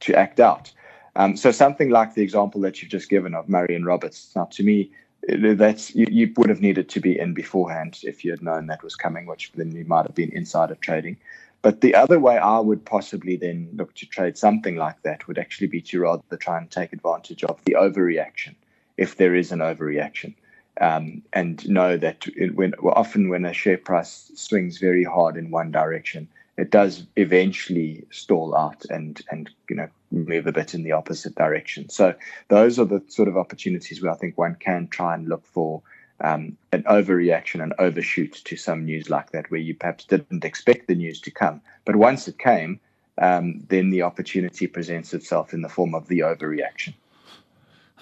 to 0.00 0.14
act 0.14 0.40
out. 0.40 0.72
Um, 1.16 1.36
so 1.36 1.50
something 1.50 1.90
like 1.90 2.14
the 2.14 2.22
example 2.22 2.60
that 2.62 2.80
you've 2.80 2.90
just 2.90 3.08
given 3.08 3.34
of 3.34 3.48
Murray 3.48 3.74
and 3.74 3.84
Roberts 3.86 4.32
now 4.36 4.44
to 4.46 4.62
me 4.62 4.92
that's 5.28 5.94
you, 5.94 6.06
you 6.10 6.32
would 6.36 6.48
have 6.48 6.60
needed 6.60 6.88
to 6.88 7.00
be 7.00 7.18
in 7.18 7.34
beforehand 7.34 7.98
if 8.04 8.24
you 8.24 8.30
had 8.30 8.42
known 8.42 8.66
that 8.66 8.82
was 8.82 8.96
coming 8.96 9.26
which 9.26 9.52
then 9.54 9.70
you 9.72 9.84
might 9.84 10.06
have 10.06 10.14
been 10.14 10.32
insider 10.32 10.76
trading. 10.76 11.16
But 11.62 11.82
the 11.82 11.94
other 11.94 12.18
way 12.18 12.38
I 12.38 12.58
would 12.58 12.86
possibly 12.86 13.36
then 13.36 13.68
look 13.74 13.94
to 13.96 14.06
trade 14.06 14.38
something 14.38 14.76
like 14.76 15.02
that 15.02 15.28
would 15.28 15.36
actually 15.36 15.66
be 15.66 15.82
to 15.82 16.00
rather 16.00 16.36
try 16.38 16.56
and 16.56 16.70
take 16.70 16.92
advantage 16.92 17.44
of 17.44 17.62
the 17.64 17.74
overreaction 17.74 18.54
if 19.00 19.16
there 19.16 19.34
is 19.34 19.50
an 19.50 19.60
overreaction. 19.60 20.34
Um, 20.80 21.22
and 21.32 21.68
know 21.68 21.96
that 21.96 22.26
it, 22.36 22.54
when 22.54 22.74
often 22.74 23.28
when 23.28 23.44
a 23.44 23.52
share 23.52 23.76
price 23.76 24.30
swings 24.34 24.78
very 24.78 25.04
hard 25.04 25.36
in 25.36 25.50
one 25.50 25.70
direction, 25.70 26.28
it 26.56 26.70
does 26.70 27.06
eventually 27.16 28.06
stall 28.10 28.56
out 28.56 28.84
and 28.88 29.20
and 29.30 29.50
you 29.68 29.76
know 29.76 29.88
move 30.10 30.46
a 30.46 30.52
bit 30.52 30.74
in 30.74 30.82
the 30.82 30.92
opposite 30.92 31.34
direction. 31.34 31.88
So 31.88 32.14
those 32.48 32.78
are 32.78 32.84
the 32.84 33.02
sort 33.08 33.28
of 33.28 33.36
opportunities 33.36 34.00
where 34.00 34.12
I 34.12 34.16
think 34.16 34.38
one 34.38 34.56
can 34.60 34.88
try 34.88 35.14
and 35.14 35.28
look 35.28 35.44
for 35.46 35.82
um, 36.20 36.56
an 36.72 36.82
overreaction 36.84 37.62
and 37.62 37.72
overshoot 37.78 38.32
to 38.44 38.56
some 38.56 38.84
news 38.84 39.10
like 39.10 39.32
that, 39.32 39.50
where 39.50 39.60
you 39.60 39.74
perhaps 39.74 40.04
didn't 40.04 40.44
expect 40.44 40.86
the 40.86 40.94
news 40.94 41.20
to 41.22 41.30
come, 41.30 41.60
but 41.84 41.96
once 41.96 42.28
it 42.28 42.38
came, 42.38 42.80
um, 43.18 43.60
then 43.68 43.90
the 43.90 44.02
opportunity 44.02 44.66
presents 44.66 45.14
itself 45.14 45.54
in 45.54 45.62
the 45.62 45.68
form 45.68 45.94
of 45.94 46.08
the 46.08 46.20
overreaction. 46.20 46.94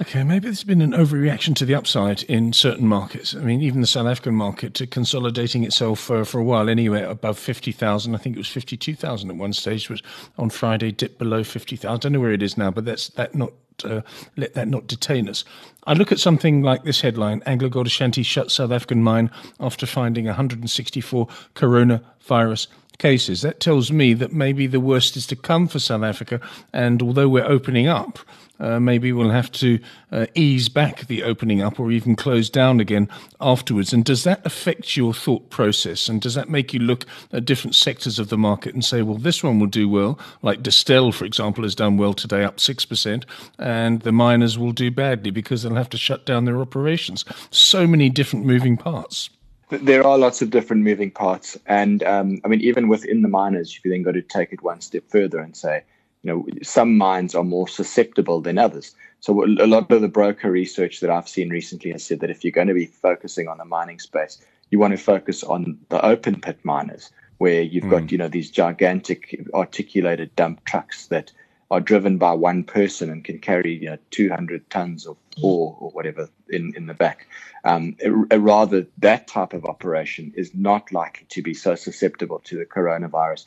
Okay, 0.00 0.22
maybe 0.22 0.44
there's 0.44 0.62
been 0.62 0.80
an 0.80 0.92
overreaction 0.92 1.56
to 1.56 1.64
the 1.64 1.74
upside 1.74 2.22
in 2.24 2.52
certain 2.52 2.86
markets. 2.86 3.34
I 3.34 3.40
mean, 3.40 3.60
even 3.62 3.80
the 3.80 3.86
South 3.86 4.06
African 4.06 4.36
market 4.36 4.80
consolidating 4.92 5.64
itself 5.64 5.98
for, 5.98 6.24
for 6.24 6.38
a 6.38 6.44
while 6.44 6.68
anyway, 6.68 7.02
above 7.02 7.36
50,000. 7.36 8.14
I 8.14 8.18
think 8.18 8.36
it 8.36 8.38
was 8.38 8.46
52,000 8.46 9.28
at 9.28 9.36
one 9.36 9.52
stage, 9.52 9.90
was 9.90 10.00
on 10.38 10.50
Friday 10.50 10.92
dipped 10.92 11.18
below 11.18 11.42
50,000. 11.42 11.90
I 11.90 11.96
don't 11.96 12.12
know 12.12 12.20
where 12.20 12.32
it 12.32 12.44
is 12.44 12.56
now, 12.56 12.70
but 12.70 12.84
that's 12.84 13.08
that 13.10 13.34
not 13.34 13.52
uh, 13.84 14.02
let 14.36 14.54
that 14.54 14.68
not 14.68 14.86
detain 14.86 15.28
us. 15.28 15.44
I 15.84 15.94
look 15.94 16.12
at 16.12 16.20
something 16.20 16.62
like 16.62 16.84
this 16.84 17.00
headline 17.00 17.42
Anglo 17.44 17.68
Gold 17.68 17.88
Ashanti 17.88 18.22
shuts 18.22 18.54
South 18.54 18.70
African 18.70 19.02
mine 19.02 19.32
after 19.58 19.84
finding 19.84 20.26
164 20.26 21.26
coronavirus 21.56 22.68
cases. 22.98 23.42
That 23.42 23.60
tells 23.60 23.90
me 23.90 24.14
that 24.14 24.32
maybe 24.32 24.66
the 24.66 24.80
worst 24.80 25.16
is 25.16 25.26
to 25.28 25.36
come 25.36 25.66
for 25.66 25.78
South 25.78 26.02
Africa. 26.02 26.40
And 26.72 27.02
although 27.02 27.28
we're 27.28 27.44
opening 27.44 27.86
up, 27.86 28.18
uh, 28.60 28.80
maybe 28.80 29.12
we'll 29.12 29.30
have 29.30 29.50
to 29.52 29.78
uh, 30.12 30.26
ease 30.34 30.68
back 30.68 31.06
the 31.06 31.22
opening 31.22 31.62
up 31.62 31.78
or 31.78 31.90
even 31.90 32.16
close 32.16 32.50
down 32.50 32.80
again 32.80 33.08
afterwards. 33.40 33.92
And 33.92 34.04
does 34.04 34.24
that 34.24 34.44
affect 34.44 34.96
your 34.96 35.14
thought 35.14 35.50
process? 35.50 36.08
And 36.08 36.20
does 36.20 36.34
that 36.34 36.48
make 36.48 36.72
you 36.72 36.80
look 36.80 37.04
at 37.32 37.44
different 37.44 37.74
sectors 37.74 38.18
of 38.18 38.28
the 38.28 38.38
market 38.38 38.74
and 38.74 38.84
say, 38.84 39.02
well, 39.02 39.18
this 39.18 39.42
one 39.42 39.58
will 39.58 39.66
do 39.66 39.88
well, 39.88 40.18
like 40.42 40.62
Distell, 40.62 41.12
for 41.12 41.24
example, 41.24 41.64
has 41.64 41.74
done 41.74 41.96
well 41.96 42.14
today, 42.14 42.44
up 42.44 42.56
6%, 42.56 43.24
and 43.58 44.02
the 44.02 44.12
miners 44.12 44.58
will 44.58 44.72
do 44.72 44.90
badly 44.90 45.30
because 45.30 45.62
they'll 45.62 45.74
have 45.74 45.90
to 45.90 45.98
shut 45.98 46.26
down 46.26 46.44
their 46.44 46.60
operations? 46.60 47.24
So 47.50 47.86
many 47.86 48.10
different 48.10 48.46
moving 48.46 48.76
parts. 48.76 49.30
There 49.70 50.06
are 50.06 50.16
lots 50.16 50.40
of 50.40 50.50
different 50.50 50.82
moving 50.82 51.10
parts. 51.10 51.58
And 51.66 52.02
um, 52.02 52.40
I 52.44 52.48
mean, 52.48 52.62
even 52.62 52.88
within 52.88 53.20
the 53.22 53.28
miners, 53.28 53.78
you 53.84 53.90
then 53.90 54.02
got 54.02 54.12
to 54.12 54.22
take 54.22 54.52
it 54.52 54.62
one 54.62 54.80
step 54.80 55.04
further 55.08 55.38
and 55.40 55.54
say, 55.54 55.82
you 56.22 56.32
know, 56.32 56.46
some 56.62 56.96
mines 56.96 57.34
are 57.34 57.44
more 57.44 57.68
susceptible 57.68 58.40
than 58.40 58.58
others. 58.58 58.94
So 59.20 59.44
a 59.44 59.66
lot 59.66 59.90
of 59.90 60.00
the 60.00 60.08
broker 60.08 60.50
research 60.50 61.00
that 61.00 61.10
I've 61.10 61.28
seen 61.28 61.50
recently 61.50 61.90
has 61.92 62.04
said 62.04 62.20
that 62.20 62.30
if 62.30 62.44
you're 62.44 62.52
going 62.52 62.68
to 62.68 62.74
be 62.74 62.86
focusing 62.86 63.48
on 63.48 63.58
the 63.58 63.64
mining 63.64 63.98
space, 63.98 64.38
you 64.70 64.78
want 64.78 64.92
to 64.92 65.02
focus 65.02 65.42
on 65.42 65.78
the 65.88 66.04
open 66.04 66.40
pit 66.40 66.58
miners, 66.62 67.10
where 67.38 67.62
you've 67.62 67.84
mm. 67.84 67.90
got 67.90 68.02
hmm. 68.02 68.08
you 68.10 68.18
know 68.18 68.28
these 68.28 68.50
gigantic 68.50 69.40
articulated 69.54 70.34
dump 70.36 70.64
trucks 70.64 71.06
that 71.06 71.32
are 71.70 71.80
driven 71.80 72.18
by 72.18 72.32
one 72.32 72.64
person 72.64 73.10
and 73.10 73.24
can 73.24 73.38
carry 73.38 73.74
you 73.74 73.90
know 73.90 73.98
200 74.10 74.68
tons 74.70 75.06
of 75.06 75.16
ore 75.42 75.76
or 75.80 75.90
whatever 75.90 76.28
in 76.50 76.72
in 76.76 76.86
the 76.86 76.94
back. 76.94 77.26
Um, 77.64 77.96
rather, 78.30 78.86
that 78.98 79.26
type 79.26 79.52
of 79.52 79.64
operation 79.64 80.32
is 80.36 80.54
not 80.54 80.92
likely 80.92 81.26
to 81.30 81.42
be 81.42 81.54
so 81.54 81.74
susceptible 81.74 82.40
to 82.44 82.58
the 82.58 82.66
coronavirus 82.66 83.46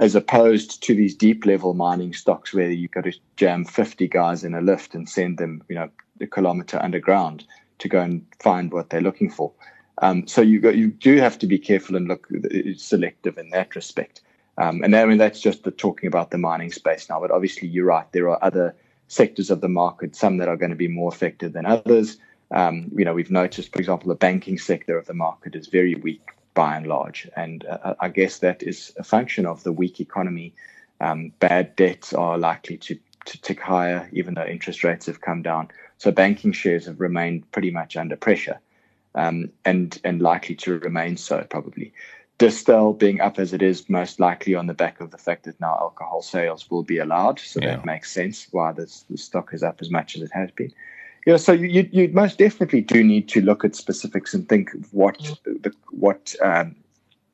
as 0.00 0.14
opposed 0.14 0.82
to 0.82 0.94
these 0.94 1.14
deep 1.14 1.44
level 1.44 1.74
mining 1.74 2.14
stocks 2.14 2.54
where 2.54 2.70
you've 2.70 2.90
got 2.90 3.04
to 3.04 3.12
jam 3.36 3.66
50 3.66 4.08
guys 4.08 4.42
in 4.42 4.54
a 4.54 4.60
lift 4.62 4.94
and 4.94 5.06
send 5.06 5.36
them, 5.36 5.62
you 5.68 5.74
know, 5.74 5.90
a 6.22 6.26
kilometer 6.26 6.82
underground 6.82 7.44
to 7.78 7.88
go 7.88 8.00
and 8.00 8.26
find 8.40 8.72
what 8.72 8.88
they're 8.88 9.02
looking 9.02 9.30
for. 9.30 9.52
Um, 9.98 10.26
so 10.26 10.40
you 10.40 10.60
you 10.70 10.88
do 10.88 11.18
have 11.18 11.38
to 11.40 11.46
be 11.46 11.58
careful 11.58 11.96
and 11.96 12.08
look 12.08 12.28
selective 12.76 13.36
in 13.36 13.50
that 13.50 13.76
respect. 13.76 14.22
Um, 14.56 14.82
and 14.82 14.96
I 14.96 15.04
mean 15.04 15.18
that's 15.18 15.40
just 15.40 15.64
the 15.64 15.70
talking 15.70 16.06
about 16.06 16.30
the 16.30 16.38
mining 16.38 16.72
space 16.72 17.08
now. 17.10 17.20
But 17.20 17.30
obviously, 17.30 17.68
you're 17.68 17.84
right. 17.84 18.10
There 18.12 18.30
are 18.30 18.42
other 18.42 18.74
sectors 19.08 19.50
of 19.50 19.60
the 19.60 19.68
market, 19.68 20.16
some 20.16 20.38
that 20.38 20.48
are 20.48 20.56
going 20.56 20.70
to 20.70 20.76
be 20.76 20.88
more 20.88 21.10
affected 21.12 21.52
than 21.52 21.66
others. 21.66 22.16
Um, 22.50 22.90
you 22.96 23.04
know, 23.04 23.12
we've 23.12 23.30
noticed, 23.30 23.72
for 23.72 23.78
example, 23.78 24.08
the 24.08 24.14
banking 24.14 24.58
sector 24.58 24.96
of 24.96 25.06
the 25.06 25.14
market 25.14 25.54
is 25.54 25.66
very 25.66 25.94
weak 25.96 26.30
by 26.54 26.76
and 26.76 26.86
large. 26.86 27.28
And 27.36 27.64
uh, 27.64 27.94
I 28.00 28.08
guess 28.08 28.38
that 28.38 28.62
is 28.62 28.92
a 28.98 29.04
function 29.04 29.46
of 29.46 29.62
the 29.62 29.72
weak 29.72 30.00
economy. 30.00 30.54
Um, 31.00 31.32
bad 31.38 31.76
debts 31.76 32.12
are 32.12 32.38
likely 32.38 32.76
to, 32.78 32.98
to 33.26 33.40
tick 33.40 33.60
higher, 33.60 34.08
even 34.12 34.34
though 34.34 34.44
interest 34.44 34.84
rates 34.84 35.06
have 35.06 35.20
come 35.20 35.42
down. 35.42 35.68
So 35.98 36.10
banking 36.10 36.52
shares 36.52 36.86
have 36.86 37.00
remained 37.00 37.50
pretty 37.52 37.70
much 37.70 37.96
under 37.96 38.16
pressure 38.16 38.58
um, 39.14 39.50
and, 39.64 39.98
and 40.04 40.20
likely 40.20 40.54
to 40.56 40.78
remain 40.78 41.16
so, 41.16 41.46
probably. 41.48 41.92
Distell 42.38 42.98
being 42.98 43.20
up 43.20 43.38
as 43.38 43.52
it 43.52 43.60
is, 43.60 43.88
most 43.90 44.18
likely 44.18 44.54
on 44.54 44.66
the 44.66 44.72
back 44.72 45.00
of 45.00 45.10
the 45.10 45.18
fact 45.18 45.44
that 45.44 45.60
now 45.60 45.76
alcohol 45.78 46.22
sales 46.22 46.70
will 46.70 46.82
be 46.82 46.96
allowed. 46.96 47.38
So 47.38 47.60
yeah. 47.60 47.76
that 47.76 47.84
makes 47.84 48.10
sense 48.10 48.48
why 48.50 48.72
this, 48.72 49.04
the 49.10 49.18
stock 49.18 49.52
is 49.52 49.62
up 49.62 49.78
as 49.82 49.90
much 49.90 50.16
as 50.16 50.22
it 50.22 50.30
has 50.32 50.50
been. 50.50 50.72
Yeah, 51.30 51.36
so 51.36 51.52
you, 51.52 51.88
you 51.92 52.08
most 52.12 52.38
definitely 52.38 52.80
do 52.80 53.04
need 53.04 53.28
to 53.28 53.40
look 53.40 53.64
at 53.64 53.76
specifics 53.76 54.34
and 54.34 54.48
think 54.48 54.70
what 54.90 55.16
the, 55.44 55.72
what 55.90 56.34
um, 56.42 56.74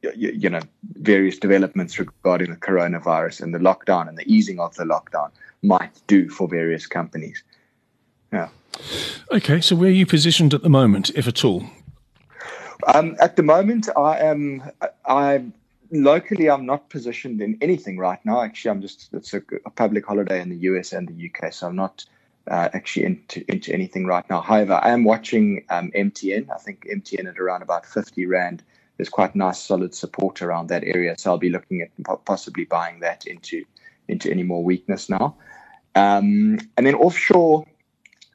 you, 0.03 0.33
you, 0.33 0.51
know 0.51 0.61
various 0.99 1.39
developments 1.39 1.99
regarding 1.99 2.51
the 2.51 2.59
coronavirus 2.59 3.41
and 3.41 3.55
the 3.55 3.59
lockdown 3.59 4.07
and 4.07 4.19
the 4.19 4.31
easing 4.31 4.61
of 4.61 4.75
the 4.75 4.85
lockdown 4.85 5.31
might 5.63 5.99
do 6.09 6.29
for 6.29 6.47
various 6.47 6.87
companies. 6.87 7.43
Yeah. 8.35 8.49
Okay, 9.33 9.63
so 9.63 9.75
where 9.75 9.89
are 9.89 9.93
you 9.93 10.05
positioned 10.05 10.53
at 10.53 10.63
the 10.63 10.69
moment, 10.69 11.09
if 11.15 11.27
at 11.27 11.43
all? 11.43 11.65
Um, 12.89 13.17
at 13.19 13.37
the 13.37 13.43
moment, 13.43 13.89
I 13.97 14.19
am. 14.19 14.63
I 15.07 15.43
locally, 15.91 16.51
I'm 16.51 16.67
not 16.67 16.91
positioned 16.91 17.41
in 17.41 17.57
anything 17.63 17.97
right 17.97 18.23
now. 18.27 18.43
Actually, 18.43 18.73
I'm 18.73 18.83
just. 18.83 19.09
It's 19.15 19.33
a, 19.33 19.41
a 19.65 19.71
public 19.71 20.05
holiday 20.05 20.43
in 20.43 20.51
the 20.51 20.59
US 20.71 20.93
and 20.93 21.09
the 21.09 21.31
UK, 21.31 21.51
so 21.51 21.67
I'm 21.67 21.77
not 21.77 22.05
uh, 22.51 22.69
actually 22.73 23.07
into 23.07 23.45
into 23.51 23.73
anything 23.73 24.07
right 24.07 24.29
now. 24.31 24.41
However, 24.41 24.75
I 24.83 24.91
am 24.91 25.05
watching 25.05 25.65
um, 25.71 25.91
MTN. 25.95 26.49
I 26.51 26.59
think 26.59 26.87
MTN 26.87 27.29
at 27.29 27.39
around 27.39 27.63
about 27.63 27.87
50 27.87 28.27
rand. 28.27 28.63
There's 28.97 29.09
quite 29.09 29.35
nice 29.35 29.61
solid 29.61 29.95
support 29.95 30.41
around 30.41 30.69
that 30.69 30.85
area, 30.85 31.17
so 31.19 31.31
I'll 31.31 31.39
be 31.39 31.51
looking 31.51 31.83
at 31.83 32.25
possibly 32.25 32.65
buying 32.65 33.01
that 33.01 33.27
into 33.27 33.65
into 34.09 34.31
any 34.31 34.43
more 34.43 34.63
weakness 34.63 35.09
now. 35.09 35.37
Um, 35.95 36.59
and 36.77 36.87
then 36.87 36.95
offshore, 36.95 37.67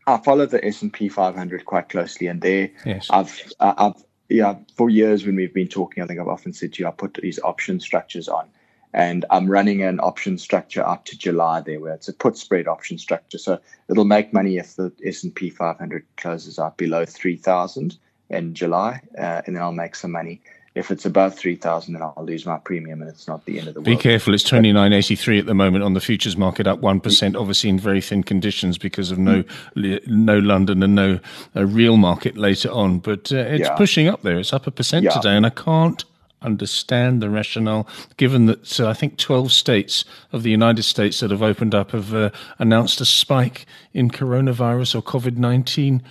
I 0.07 0.17
follow 0.17 0.45
the 0.45 0.63
S 0.65 0.81
and 0.81 0.91
P 0.91 1.09
500 1.09 1.65
quite 1.65 1.89
closely, 1.89 2.27
and 2.27 2.41
there 2.41 2.69
yes. 2.85 3.07
I've 3.09 3.51
uh, 3.59 3.73
I've 3.77 4.03
yeah 4.29 4.55
for 4.75 4.89
years 4.89 5.25
when 5.25 5.35
we've 5.35 5.53
been 5.53 5.67
talking, 5.67 6.03
I 6.03 6.07
think 6.07 6.19
I've 6.19 6.27
often 6.27 6.53
said 6.53 6.73
to 6.73 6.83
you, 6.83 6.87
I 6.87 6.91
put 6.91 7.15
these 7.15 7.39
option 7.39 7.79
structures 7.79 8.27
on 8.27 8.49
and 8.93 9.25
I'm 9.29 9.49
running 9.49 9.83
an 9.83 9.99
option 9.99 10.37
structure 10.37 10.85
up 10.85 11.05
to 11.05 11.17
July 11.17 11.61
there, 11.61 11.79
where 11.79 11.93
it's 11.93 12.07
a 12.07 12.13
put 12.13 12.37
spread 12.37 12.67
option 12.67 12.97
structure. 12.97 13.37
So 13.37 13.59
it'll 13.89 14.05
make 14.05 14.33
money 14.33 14.57
if 14.57 14.75
the 14.75 14.91
S&P 15.05 15.49
500 15.49 16.05
closes 16.17 16.59
out 16.59 16.77
below 16.77 17.05
3,000 17.05 17.97
in 18.29 18.53
July, 18.53 19.01
uh, 19.17 19.41
and 19.45 19.55
then 19.55 19.63
I'll 19.63 19.71
make 19.71 19.95
some 19.95 20.11
money. 20.11 20.41
If 20.73 20.89
it's 20.89 21.05
above 21.05 21.35
3,000, 21.35 21.93
then 21.93 22.01
I'll 22.01 22.15
lose 22.23 22.45
my 22.45 22.57
premium, 22.57 23.01
and 23.01 23.09
it's 23.09 23.27
not 23.27 23.45
the 23.45 23.59
end 23.59 23.67
of 23.67 23.73
the 23.73 23.81
Be 23.81 23.91
world. 23.91 23.99
Be 23.99 24.03
careful. 24.03 24.33
It's 24.33 24.49
29.83 24.49 25.39
at 25.39 25.45
the 25.45 25.53
moment 25.53 25.83
on 25.83 25.95
the 25.95 25.99
futures 25.99 26.37
market, 26.37 26.65
up 26.65 26.79
1%, 26.79 27.35
obviously 27.37 27.69
in 27.69 27.77
very 27.77 27.99
thin 27.99 28.23
conditions 28.23 28.77
because 28.77 29.11
of 29.11 29.17
no 29.17 29.43
no 29.75 30.39
London 30.39 30.81
and 30.81 30.95
no 30.95 31.19
uh, 31.57 31.65
real 31.65 31.97
market 31.97 32.37
later 32.37 32.71
on. 32.71 32.99
But 32.99 33.33
uh, 33.33 33.37
it's 33.37 33.67
yeah. 33.67 33.75
pushing 33.75 34.07
up 34.07 34.21
there. 34.21 34.39
It's 34.39 34.53
up 34.53 34.65
a 34.65 34.71
percent 34.71 35.03
yeah. 35.03 35.11
today, 35.11 35.35
and 35.35 35.45
I 35.45 35.49
can't 35.49 36.05
understand 36.41 37.21
the 37.21 37.29
rationale, 37.29 37.87
given 38.17 38.45
that 38.47 38.79
I 38.79 38.93
think 38.93 39.17
12 39.17 39.51
states 39.51 40.05
of 40.31 40.43
the 40.43 40.51
United 40.51 40.83
States 40.83 41.19
that 41.19 41.31
have 41.31 41.43
opened 41.43 41.75
up 41.75 41.91
have 41.91 42.13
uh, 42.13 42.31
announced 42.59 43.01
a 43.01 43.05
spike 43.05 43.65
in 43.93 44.09
coronavirus 44.09 44.95
or 44.95 45.01
COVID 45.01 45.37
19 45.37 46.01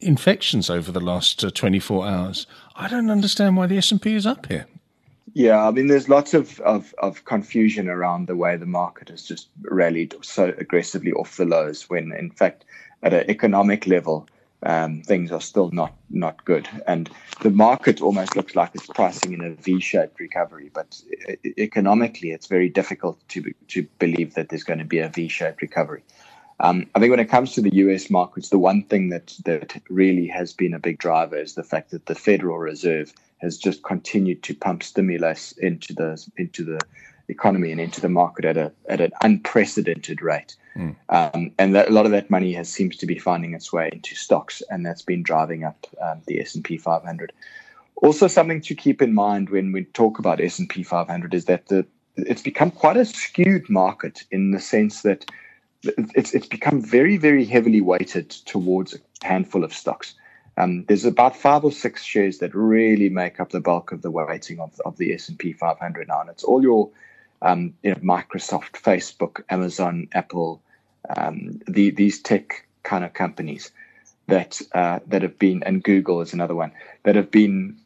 infections 0.00 0.68
over 0.68 0.92
the 0.92 1.00
last 1.00 1.42
uh, 1.44 1.50
24 1.50 2.06
hours. 2.06 2.46
I 2.74 2.88
don't 2.88 3.10
understand 3.10 3.56
why 3.56 3.66
the 3.66 3.78
S&P 3.78 4.14
is 4.14 4.26
up 4.26 4.46
here. 4.46 4.66
Yeah, 5.32 5.66
I 5.66 5.70
mean, 5.70 5.88
there's 5.88 6.08
lots 6.08 6.32
of, 6.32 6.60
of, 6.60 6.94
of, 6.98 7.26
confusion 7.26 7.90
around 7.90 8.26
the 8.26 8.36
way 8.36 8.56
the 8.56 8.64
market 8.64 9.10
has 9.10 9.22
just 9.22 9.48
rallied 9.64 10.14
so 10.22 10.54
aggressively 10.56 11.12
off 11.12 11.36
the 11.36 11.44
lows 11.44 11.90
when, 11.90 12.12
in 12.12 12.30
fact, 12.30 12.64
at 13.02 13.12
an 13.12 13.28
economic 13.28 13.86
level, 13.86 14.28
um, 14.62 15.02
things 15.02 15.32
are 15.32 15.40
still 15.40 15.70
not 15.70 15.94
not 16.10 16.44
good. 16.44 16.68
And 16.86 17.10
the 17.42 17.50
market 17.50 18.00
almost 18.00 18.36
looks 18.36 18.56
like 18.56 18.70
it's 18.74 18.86
pricing 18.86 19.32
in 19.32 19.40
a 19.40 19.50
V-shaped 19.50 20.18
recovery, 20.18 20.70
but 20.72 21.00
economically, 21.58 22.30
it's 22.30 22.46
very 22.46 22.68
difficult 22.68 23.18
to 23.28 23.52
to 23.68 23.86
believe 23.98 24.34
that 24.34 24.48
there's 24.48 24.64
going 24.64 24.78
to 24.78 24.84
be 24.84 24.98
a 24.98 25.08
V-shaped 25.08 25.62
recovery. 25.62 26.02
Um, 26.58 26.86
I 26.94 27.00
think 27.00 27.10
when 27.10 27.20
it 27.20 27.28
comes 27.28 27.52
to 27.52 27.60
the 27.60 27.74
U.S. 27.74 28.08
markets, 28.08 28.48
the 28.48 28.58
one 28.58 28.82
thing 28.82 29.10
that 29.10 29.36
that 29.44 29.80
really 29.90 30.26
has 30.28 30.52
been 30.52 30.72
a 30.72 30.78
big 30.78 30.98
driver 30.98 31.36
is 31.36 31.54
the 31.54 31.62
fact 31.62 31.90
that 31.90 32.06
the 32.06 32.14
Federal 32.14 32.58
Reserve 32.58 33.12
has 33.38 33.58
just 33.58 33.82
continued 33.82 34.42
to 34.44 34.54
pump 34.54 34.82
stimulus 34.82 35.52
into 35.58 35.92
the 35.92 36.26
into 36.38 36.64
the 36.64 36.80
economy 37.28 37.72
and 37.72 37.80
into 37.80 38.00
the 38.00 38.08
market 38.08 38.44
at 38.44 38.56
a 38.56 38.72
at 38.88 39.00
an 39.00 39.12
unprecedented 39.22 40.22
rate. 40.22 40.56
Mm. 40.76 40.96
Um, 41.08 41.50
and 41.58 41.74
that, 41.74 41.88
a 41.88 41.92
lot 41.92 42.04
of 42.04 42.12
that 42.12 42.30
money 42.30 42.52
has 42.52 42.68
seems 42.68 42.96
to 42.98 43.06
be 43.06 43.18
finding 43.18 43.54
its 43.54 43.72
way 43.72 43.88
into 43.92 44.14
stocks, 44.14 44.62
and 44.70 44.84
that's 44.84 45.02
been 45.02 45.22
driving 45.22 45.64
up 45.64 45.86
um, 46.02 46.20
the 46.26 46.40
S 46.40 46.54
and 46.54 46.64
P 46.64 46.76
500. 46.76 47.32
Also, 47.96 48.28
something 48.28 48.60
to 48.60 48.74
keep 48.74 49.00
in 49.00 49.14
mind 49.14 49.48
when 49.48 49.72
we 49.72 49.84
talk 49.84 50.18
about 50.18 50.40
S 50.40 50.58
and 50.58 50.68
P 50.68 50.82
500 50.82 51.32
is 51.34 51.46
that 51.46 51.66
the 51.66 51.86
it's 52.16 52.42
become 52.42 52.70
quite 52.70 52.96
a 52.96 53.04
skewed 53.04 53.68
market 53.68 54.24
in 54.30 54.50
the 54.50 54.60
sense 54.60 55.02
that 55.02 55.24
it's 55.82 56.34
it's 56.34 56.46
become 56.46 56.80
very 56.80 57.16
very 57.16 57.44
heavily 57.44 57.80
weighted 57.80 58.30
towards 58.30 58.94
a 58.94 59.26
handful 59.26 59.64
of 59.64 59.72
stocks. 59.72 60.14
Um, 60.58 60.84
there's 60.86 61.04
about 61.04 61.36
five 61.36 61.64
or 61.64 61.72
six 61.72 62.02
shares 62.02 62.38
that 62.38 62.54
really 62.54 63.10
make 63.10 63.40
up 63.40 63.50
the 63.50 63.60
bulk 63.60 63.92
of 63.92 64.00
the 64.00 64.10
weighting 64.10 64.58
of, 64.58 64.80
of 64.86 64.96
the 64.96 65.12
S 65.12 65.28
and 65.28 65.38
P 65.38 65.52
500 65.52 66.08
now, 66.08 66.20
and 66.20 66.30
it's 66.30 66.44
all 66.44 66.62
your 66.62 66.90
um, 67.42 67.74
you 67.82 67.90
know, 67.90 67.96
Microsoft, 67.96 68.72
Facebook, 68.72 69.42
Amazon, 69.50 70.08
Apple, 70.12 70.62
um, 71.16 71.60
the, 71.66 71.90
these 71.90 72.20
tech 72.20 72.66
kind 72.82 73.04
of 73.04 73.12
companies 73.12 73.70
that 74.28 74.60
uh, 74.74 74.98
that 75.06 75.22
have 75.22 75.38
been, 75.38 75.62
and 75.62 75.82
Google 75.82 76.20
is 76.20 76.32
another 76.32 76.54
one 76.54 76.72
that 77.04 77.14
have 77.14 77.30
been 77.30 77.76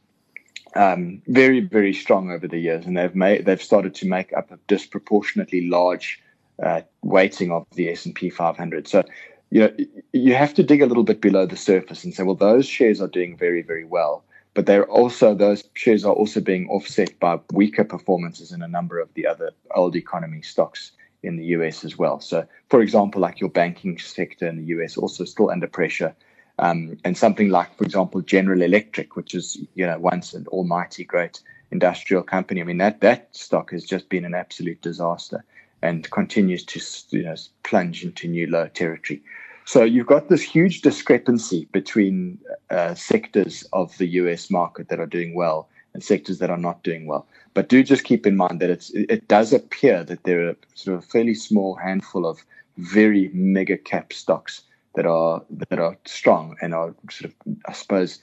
um, 0.75 1.21
very, 1.27 1.61
very 1.61 1.93
strong 1.93 2.31
over 2.31 2.49
the 2.49 2.59
years, 2.59 2.87
and 2.87 2.97
they've 2.97 3.15
made 3.15 3.45
they've 3.45 3.63
started 3.63 3.95
to 3.97 4.07
make 4.07 4.33
up 4.33 4.51
a 4.51 4.59
disproportionately 4.67 5.69
large 5.69 6.23
uh, 6.63 6.81
weighting 7.03 7.51
of 7.51 7.67
the 7.75 7.91
S 7.91 8.07
and 8.07 8.15
P 8.15 8.31
500. 8.31 8.89
So 8.89 9.05
you 9.51 9.61
know, 9.61 9.77
you 10.13 10.35
have 10.35 10.55
to 10.55 10.63
dig 10.63 10.81
a 10.81 10.87
little 10.87 11.03
bit 11.03 11.21
below 11.21 11.45
the 11.45 11.57
surface 11.57 12.05
and 12.05 12.15
say, 12.15 12.23
well, 12.23 12.37
those 12.37 12.67
shares 12.67 13.01
are 13.01 13.09
doing 13.09 13.37
very, 13.37 13.63
very 13.63 13.85
well 13.85 14.25
but 14.55 14.67
they're 14.67 14.89
also 14.89 15.35
those 15.35 15.65
shares 15.75 16.05
are 16.05 16.13
also 16.13 16.41
being 16.41 16.69
offset 16.69 17.19
by 17.21 17.39
weaker 17.53 17.85
performances 17.85 18.53
in 18.53 18.63
a 18.63 18.69
number 18.69 18.99
of 18.99 19.13
the 19.15 19.27
other 19.27 19.51
old 19.75 19.97
economy 19.97 20.43
stocks 20.43 20.93
in 21.23 21.37
the 21.37 21.45
US 21.47 21.85
as 21.85 21.99
well. 21.99 22.21
So, 22.21 22.47
for 22.69 22.81
example, 22.81 23.21
like 23.21 23.41
your 23.41 23.51
banking 23.51 23.99
sector 23.99 24.49
in 24.49 24.57
the 24.57 24.75
US 24.77 24.97
also 24.97 25.25
still 25.25 25.51
under 25.51 25.67
pressure. 25.67 26.15
Um, 26.59 26.99
and 27.05 27.17
something 27.17 27.49
like, 27.49 27.75
for 27.79 27.85
example, 27.85 28.21
General 28.21 28.61
Electric, 28.61 29.17
which 29.17 29.35
is 29.35 29.57
you 29.75 29.87
know 29.87 29.99
once 29.99 30.35
an 30.35 30.47
almighty 30.49 31.05
great 31.05 31.41
industrial 31.71 32.23
company. 32.23 32.61
I 32.61 32.65
mean 32.65 32.79
that 32.79 33.01
that 33.01 33.35
stock 33.35 33.71
has 33.71 33.85
just 33.85 34.09
been 34.09 34.25
an 34.25 34.35
absolute 34.35 34.83
disaster 34.83 35.45
and 35.83 36.11
continues 36.11 36.65
to 36.65 36.81
you 37.17 37.25
know 37.25 37.37
plunge 37.63 38.05
into 38.05 38.29
new 38.29 38.47
low 38.47 38.69
territory. 38.69 39.23
So 39.71 39.85
you've 39.85 40.09
got 40.09 40.29
this 40.29 40.43
huge 40.43 40.81
discrepancy 40.81 41.69
between 41.71 42.41
uh, 42.71 42.97
sectors 42.97 43.63
of 43.73 43.97
the 43.99 44.09
US 44.21 44.51
market 44.51 44.89
that 44.89 44.99
are 44.99 45.07
doing 45.07 45.33
well 45.33 45.69
and 45.95 46.03
sectors 46.03 46.41
that 46.41 46.51
are 46.51 46.57
not 46.57 46.83
doing 46.83 47.07
well. 47.07 47.29
But 47.55 47.69
do 47.69 47.85
just 47.85 48.03
keep 48.03 48.27
in 48.27 48.37
mind 48.37 48.59
that 48.59 48.69
it's 48.69 48.91
it 48.91 49.29
does 49.29 49.53
appear 49.53 50.03
that 50.03 50.25
there 50.25 50.49
are 50.49 50.57
sort 50.75 50.97
of 50.97 51.05
a 51.05 51.07
fairly 51.07 51.35
small 51.35 51.77
handful 51.77 52.27
of 52.27 52.45
very 52.79 53.31
mega 53.33 53.79
cap 53.79 54.13
stocks 54.13 54.63
that 54.97 55.07
are 55.07 55.41
that 55.49 55.79
are 55.79 55.97
strong 56.05 56.57
and 56.61 56.75
are 56.75 56.93
sort 57.09 57.31
of 57.31 57.57
I 57.67 57.73
suppose 57.73 58.19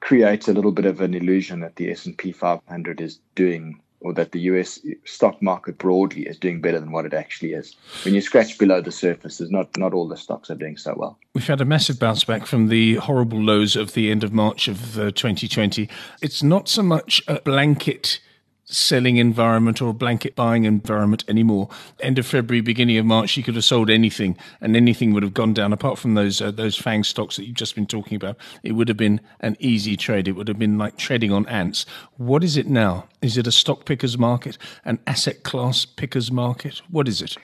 creates 0.00 0.48
a 0.48 0.52
little 0.52 0.72
bit 0.72 0.86
of 0.86 1.00
an 1.00 1.14
illusion 1.14 1.60
that 1.60 1.76
the 1.76 1.92
S 1.92 2.06
and 2.06 2.18
P 2.18 2.32
500 2.32 3.00
is 3.00 3.20
doing 3.36 3.80
or 4.06 4.12
that 4.12 4.30
the 4.30 4.38
US 4.42 4.78
stock 5.04 5.42
market 5.42 5.78
broadly 5.78 6.28
is 6.28 6.38
doing 6.38 6.60
better 6.60 6.78
than 6.78 6.92
what 6.92 7.04
it 7.04 7.12
actually 7.12 7.54
is. 7.54 7.74
When 8.04 8.14
you 8.14 8.20
scratch 8.20 8.56
below 8.56 8.80
the 8.80 8.92
surface, 8.92 9.38
there's 9.38 9.50
not, 9.50 9.76
not 9.76 9.92
all 9.92 10.06
the 10.06 10.16
stocks 10.16 10.48
are 10.48 10.54
doing 10.54 10.76
so 10.76 10.94
well. 10.96 11.18
We've 11.34 11.44
had 11.44 11.60
a 11.60 11.64
massive 11.64 11.98
bounce 11.98 12.22
back 12.22 12.46
from 12.46 12.68
the 12.68 12.94
horrible 12.94 13.42
lows 13.42 13.74
of 13.74 13.94
the 13.94 14.12
end 14.12 14.22
of 14.22 14.32
March 14.32 14.68
of 14.68 14.96
uh, 14.96 15.10
2020. 15.10 15.88
It's 16.22 16.40
not 16.40 16.68
so 16.68 16.84
much 16.84 17.20
a 17.26 17.40
blanket 17.40 18.20
selling 18.66 19.16
environment 19.16 19.80
or 19.80 19.90
a 19.90 19.94
blanket 19.94 20.34
buying 20.34 20.64
environment 20.64 21.24
anymore. 21.28 21.68
End 22.00 22.18
of 22.18 22.26
February, 22.26 22.60
beginning 22.60 22.98
of 22.98 23.06
March, 23.06 23.36
you 23.36 23.42
could 23.42 23.54
have 23.54 23.64
sold 23.64 23.88
anything, 23.88 24.36
and 24.60 24.76
anything 24.76 25.12
would 25.12 25.22
have 25.22 25.34
gone 25.34 25.54
down. 25.54 25.72
Apart 25.72 25.98
from 25.98 26.14
those 26.14 26.40
uh, 26.40 26.50
those 26.50 26.76
Fang 26.76 27.04
stocks 27.04 27.36
that 27.36 27.46
you've 27.46 27.56
just 27.56 27.74
been 27.74 27.86
talking 27.86 28.16
about, 28.16 28.36
it 28.62 28.72
would 28.72 28.88
have 28.88 28.96
been 28.96 29.20
an 29.40 29.56
easy 29.60 29.96
trade. 29.96 30.28
It 30.28 30.32
would 30.32 30.48
have 30.48 30.58
been 30.58 30.78
like 30.78 30.96
treading 30.96 31.32
on 31.32 31.46
ants. 31.48 31.86
What 32.16 32.42
is 32.42 32.56
it 32.56 32.66
now? 32.66 33.06
Is 33.22 33.38
it 33.38 33.46
a 33.46 33.52
stock 33.52 33.84
pickers 33.84 34.18
market, 34.18 34.58
an 34.84 34.98
asset 35.06 35.42
class 35.42 35.84
pickers 35.84 36.30
market? 36.30 36.82
What 36.90 37.08
is 37.08 37.22
it? 37.22 37.36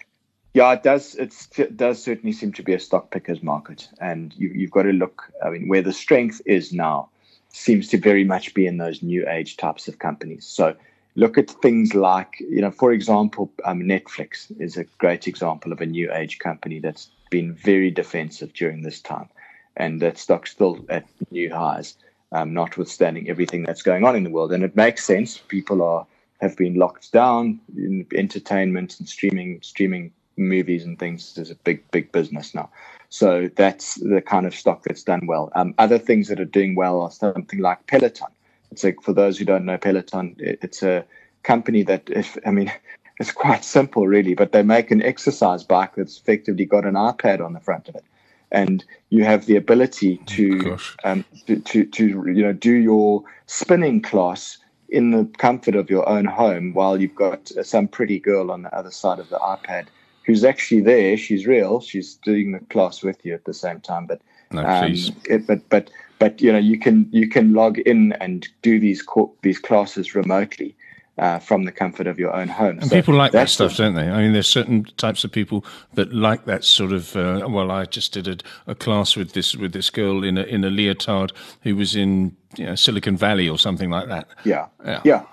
Yeah, 0.54 0.72
it 0.72 0.82
does. 0.82 1.14
it 1.14 1.76
does 1.76 2.02
certainly 2.02 2.32
seem 2.32 2.52
to 2.52 2.62
be 2.62 2.74
a 2.74 2.80
stock 2.80 3.10
pickers 3.10 3.42
market, 3.42 3.88
and 4.00 4.34
you, 4.36 4.48
you've 4.48 4.70
got 4.70 4.82
to 4.82 4.92
look. 4.92 5.32
I 5.42 5.50
mean, 5.50 5.68
where 5.68 5.82
the 5.82 5.92
strength 5.92 6.42
is 6.44 6.72
now 6.72 7.08
seems 7.54 7.88
to 7.88 7.98
very 7.98 8.24
much 8.24 8.54
be 8.54 8.66
in 8.66 8.78
those 8.78 9.02
new 9.02 9.28
age 9.28 9.56
types 9.56 9.86
of 9.86 9.98
companies. 9.98 10.44
So 10.46 10.74
look 11.14 11.36
at 11.36 11.50
things 11.50 11.94
like, 11.94 12.40
you 12.40 12.60
know, 12.60 12.70
for 12.70 12.92
example, 12.92 13.52
um, 13.64 13.80
Netflix 13.80 14.50
is 14.60 14.76
a 14.76 14.84
great 14.98 15.28
example 15.28 15.72
of 15.72 15.80
a 15.80 15.86
new 15.86 16.12
age 16.12 16.38
company 16.38 16.78
that's 16.78 17.10
been 17.30 17.54
very 17.54 17.90
defensive 17.90 18.52
during 18.54 18.82
this 18.82 19.00
time, 19.00 19.28
and 19.76 20.00
that 20.00 20.18
stock's 20.18 20.52
still 20.52 20.84
at 20.88 21.06
new 21.30 21.52
highs, 21.52 21.96
um, 22.32 22.52
notwithstanding 22.54 23.28
everything 23.28 23.62
that's 23.62 23.82
going 23.82 24.04
on 24.04 24.16
in 24.16 24.24
the 24.24 24.30
world. 24.30 24.52
And 24.52 24.64
it 24.64 24.76
makes 24.76 25.04
sense. 25.04 25.38
People 25.38 25.82
are 25.82 26.06
have 26.40 26.56
been 26.56 26.74
locked 26.74 27.12
down. 27.12 27.60
In 27.76 28.06
entertainment 28.14 28.98
and 28.98 29.08
streaming 29.08 29.60
streaming 29.62 30.12
movies 30.36 30.84
and 30.84 30.98
things 30.98 31.36
is 31.38 31.50
a 31.50 31.54
big 31.56 31.88
big 31.90 32.10
business 32.12 32.54
now. 32.54 32.70
So 33.10 33.50
that's 33.56 33.96
the 33.96 34.22
kind 34.22 34.46
of 34.46 34.54
stock 34.54 34.82
that's 34.84 35.02
done 35.02 35.26
well. 35.26 35.50
Um, 35.54 35.74
other 35.76 35.98
things 35.98 36.28
that 36.28 36.40
are 36.40 36.46
doing 36.46 36.74
well 36.74 37.02
are 37.02 37.10
something 37.10 37.58
like 37.58 37.86
Peloton 37.86 38.28
it's 38.72 38.84
like 38.84 39.02
for 39.02 39.12
those 39.12 39.38
who 39.38 39.44
don't 39.44 39.66
know 39.66 39.76
Peloton, 39.76 40.34
it's 40.38 40.82
a 40.82 41.04
company 41.42 41.82
that, 41.84 42.08
if 42.08 42.38
I 42.46 42.50
mean, 42.50 42.72
it's 43.20 43.30
quite 43.30 43.64
simple 43.64 44.08
really, 44.08 44.34
but 44.34 44.52
they 44.52 44.62
make 44.62 44.90
an 44.90 45.02
exercise 45.02 45.62
bike 45.62 45.94
that's 45.94 46.18
effectively 46.18 46.64
got 46.64 46.86
an 46.86 46.94
iPad 46.94 47.44
on 47.44 47.52
the 47.52 47.60
front 47.60 47.88
of 47.88 47.94
it, 47.94 48.04
and 48.50 48.84
you 49.10 49.24
have 49.24 49.46
the 49.46 49.56
ability 49.56 50.18
oh, 50.20 50.24
to 50.26 50.78
um, 51.04 51.24
to, 51.46 51.60
to, 51.60 51.84
to 51.84 52.06
you 52.06 52.42
know 52.42 52.54
do 52.54 52.74
your 52.74 53.22
spinning 53.46 54.00
class 54.00 54.58
in 54.88 55.10
the 55.10 55.24
comfort 55.38 55.74
of 55.74 55.90
your 55.90 56.08
own 56.08 56.24
home 56.24 56.72
while 56.72 57.00
you've 57.00 57.14
got 57.14 57.50
some 57.62 57.88
pretty 57.88 58.18
girl 58.18 58.50
on 58.50 58.62
the 58.62 58.74
other 58.74 58.90
side 58.90 59.18
of 59.18 59.28
the 59.28 59.38
iPad 59.38 59.86
who's 60.24 60.44
actually 60.44 60.82
there. 60.82 61.16
She's 61.16 61.46
real. 61.46 61.80
She's 61.80 62.14
doing 62.16 62.52
the 62.52 62.60
class 62.60 63.02
with 63.02 63.24
you 63.24 63.34
at 63.34 63.44
the 63.44 63.54
same 63.54 63.80
time. 63.80 64.06
But 64.06 64.20
no, 64.50 64.64
um, 64.64 64.94
it, 65.24 65.46
but 65.46 65.68
but 65.68 65.90
but 66.22 66.40
you 66.40 66.52
know 66.52 66.58
you 66.58 66.78
can 66.78 67.08
you 67.10 67.28
can 67.28 67.52
log 67.52 67.80
in 67.80 68.12
and 68.24 68.46
do 68.62 68.78
these 68.78 69.02
co- 69.02 69.34
these 69.42 69.58
classes 69.58 70.14
remotely 70.14 70.76
uh, 71.18 71.40
from 71.40 71.64
the 71.64 71.72
comfort 71.72 72.06
of 72.06 72.16
your 72.16 72.32
own 72.32 72.46
home. 72.46 72.78
And 72.78 72.88
so 72.88 72.94
people 72.94 73.14
like 73.14 73.32
that 73.32 73.48
stuff, 73.48 73.76
don't 73.76 73.94
they? 73.94 74.08
I 74.08 74.22
mean, 74.22 74.32
there's 74.32 74.48
certain 74.48 74.84
types 74.96 75.24
of 75.24 75.32
people 75.32 75.64
that 75.94 76.14
like 76.14 76.44
that 76.44 76.62
sort 76.62 76.92
of. 76.92 77.16
Uh, 77.16 77.44
well, 77.48 77.72
I 77.72 77.86
just 77.86 78.12
did 78.12 78.28
a, 78.28 78.36
a, 78.70 78.76
class 78.76 79.16
with 79.16 79.32
this 79.32 79.56
with 79.56 79.72
this 79.72 79.90
girl 79.90 80.22
in 80.22 80.38
a 80.38 80.42
in 80.42 80.62
a 80.62 80.70
leotard 80.70 81.32
who 81.62 81.74
was 81.74 81.96
in 81.96 82.36
you 82.56 82.66
know, 82.66 82.76
Silicon 82.76 83.16
Valley 83.16 83.48
or 83.48 83.58
something 83.58 83.90
like 83.90 84.06
that. 84.06 84.28
Yeah, 84.44 84.68
yeah. 84.84 85.00
yeah. 85.04 85.24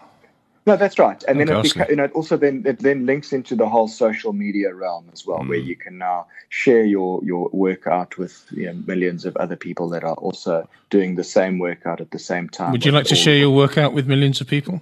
No, 0.65 0.75
that's 0.75 0.99
right, 0.99 1.23
and 1.27 1.39
then 1.39 1.49
it, 1.49 1.53
beca- 1.53 1.89
you 1.89 1.95
know, 1.95 2.03
it 2.03 2.11
also 2.11 2.37
then 2.37 2.63
it 2.65 2.79
then 2.79 3.05
links 3.05 3.33
into 3.33 3.55
the 3.55 3.67
whole 3.67 3.87
social 3.87 4.33
media 4.33 4.73
realm 4.73 5.09
as 5.11 5.25
well, 5.25 5.39
mm. 5.39 5.49
where 5.49 5.57
you 5.57 5.75
can 5.75 5.97
now 5.97 6.27
share 6.49 6.83
your 6.83 7.23
your 7.23 7.49
workout 7.51 8.17
with 8.17 8.45
you 8.51 8.67
know, 8.67 8.73
millions 8.85 9.25
of 9.25 9.35
other 9.37 9.55
people 9.55 9.89
that 9.89 10.03
are 10.03 10.15
also 10.15 10.67
doing 10.89 11.15
the 11.15 11.23
same 11.23 11.59
workout 11.59 12.01
at 12.01 12.11
the 12.11 12.19
same 12.19 12.49
time. 12.49 12.71
Would 12.71 12.85
you 12.85 12.91
like 12.91 13.05
to 13.05 13.15
share 13.15 13.35
your 13.35 13.51
workout 13.51 13.93
with 13.93 14.07
millions 14.07 14.41
of 14.41 14.47
people? 14.47 14.81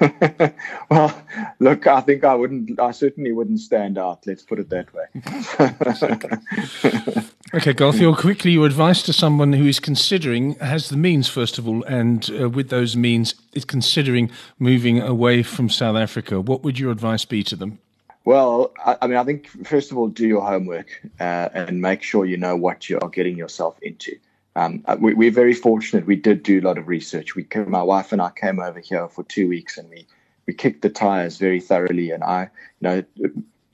well, 0.90 1.22
look, 1.58 1.86
I 1.86 2.00
think 2.00 2.24
I 2.24 2.34
wouldn't. 2.34 2.80
I 2.80 2.90
certainly 2.92 3.32
wouldn't 3.32 3.60
stand 3.60 3.98
out. 3.98 4.26
Let's 4.26 4.42
put 4.42 4.58
it 4.58 4.70
that 4.70 4.88
way. 4.94 5.06
okay, 7.54 7.72
Garth, 7.72 7.98
your 7.98 8.14
quickly 8.16 8.52
your 8.52 8.66
advice 8.66 9.02
to 9.02 9.12
someone 9.12 9.52
who 9.52 9.66
is 9.66 9.80
considering 9.80 10.54
has 10.56 10.88
the 10.88 10.96
means 10.96 11.28
first 11.28 11.58
of 11.58 11.68
all, 11.68 11.82
and 11.84 12.30
uh, 12.38 12.48
with 12.48 12.68
those 12.70 12.96
means 12.96 13.34
is 13.52 13.64
considering 13.64 14.30
moving 14.58 15.00
away 15.00 15.42
from 15.42 15.68
South 15.68 15.96
Africa. 15.96 16.40
What 16.40 16.62
would 16.62 16.78
your 16.78 16.90
advice 16.90 17.24
be 17.24 17.42
to 17.44 17.56
them? 17.56 17.78
Well, 18.24 18.72
I, 18.84 18.96
I 19.02 19.06
mean, 19.06 19.16
I 19.16 19.24
think 19.24 19.48
first 19.66 19.90
of 19.90 19.98
all, 19.98 20.08
do 20.08 20.26
your 20.26 20.42
homework 20.42 21.00
uh, 21.18 21.48
and 21.54 21.80
make 21.80 22.02
sure 22.02 22.26
you 22.26 22.36
know 22.36 22.56
what 22.56 22.88
you 22.88 22.98
are 23.00 23.08
getting 23.08 23.38
yourself 23.38 23.78
into. 23.80 24.16
Um, 24.56 24.82
uh, 24.86 24.96
we, 24.98 25.28
are 25.28 25.32
very 25.32 25.54
fortunate. 25.54 26.04
We 26.04 26.16
did 26.16 26.42
do 26.42 26.60
a 26.60 26.62
lot 26.62 26.78
of 26.78 26.88
research. 26.88 27.36
We, 27.36 27.46
my 27.66 27.82
wife 27.82 28.12
and 28.12 28.20
I 28.20 28.30
came 28.30 28.58
over 28.58 28.80
here 28.80 29.08
for 29.08 29.22
two 29.24 29.48
weeks, 29.48 29.78
and 29.78 29.88
we 29.88 30.06
we 30.46 30.54
kicked 30.54 30.82
the 30.82 30.88
tires 30.90 31.36
very 31.36 31.60
thoroughly. 31.60 32.10
And 32.10 32.24
I, 32.24 32.50
you 32.80 32.88
know, 32.88 33.02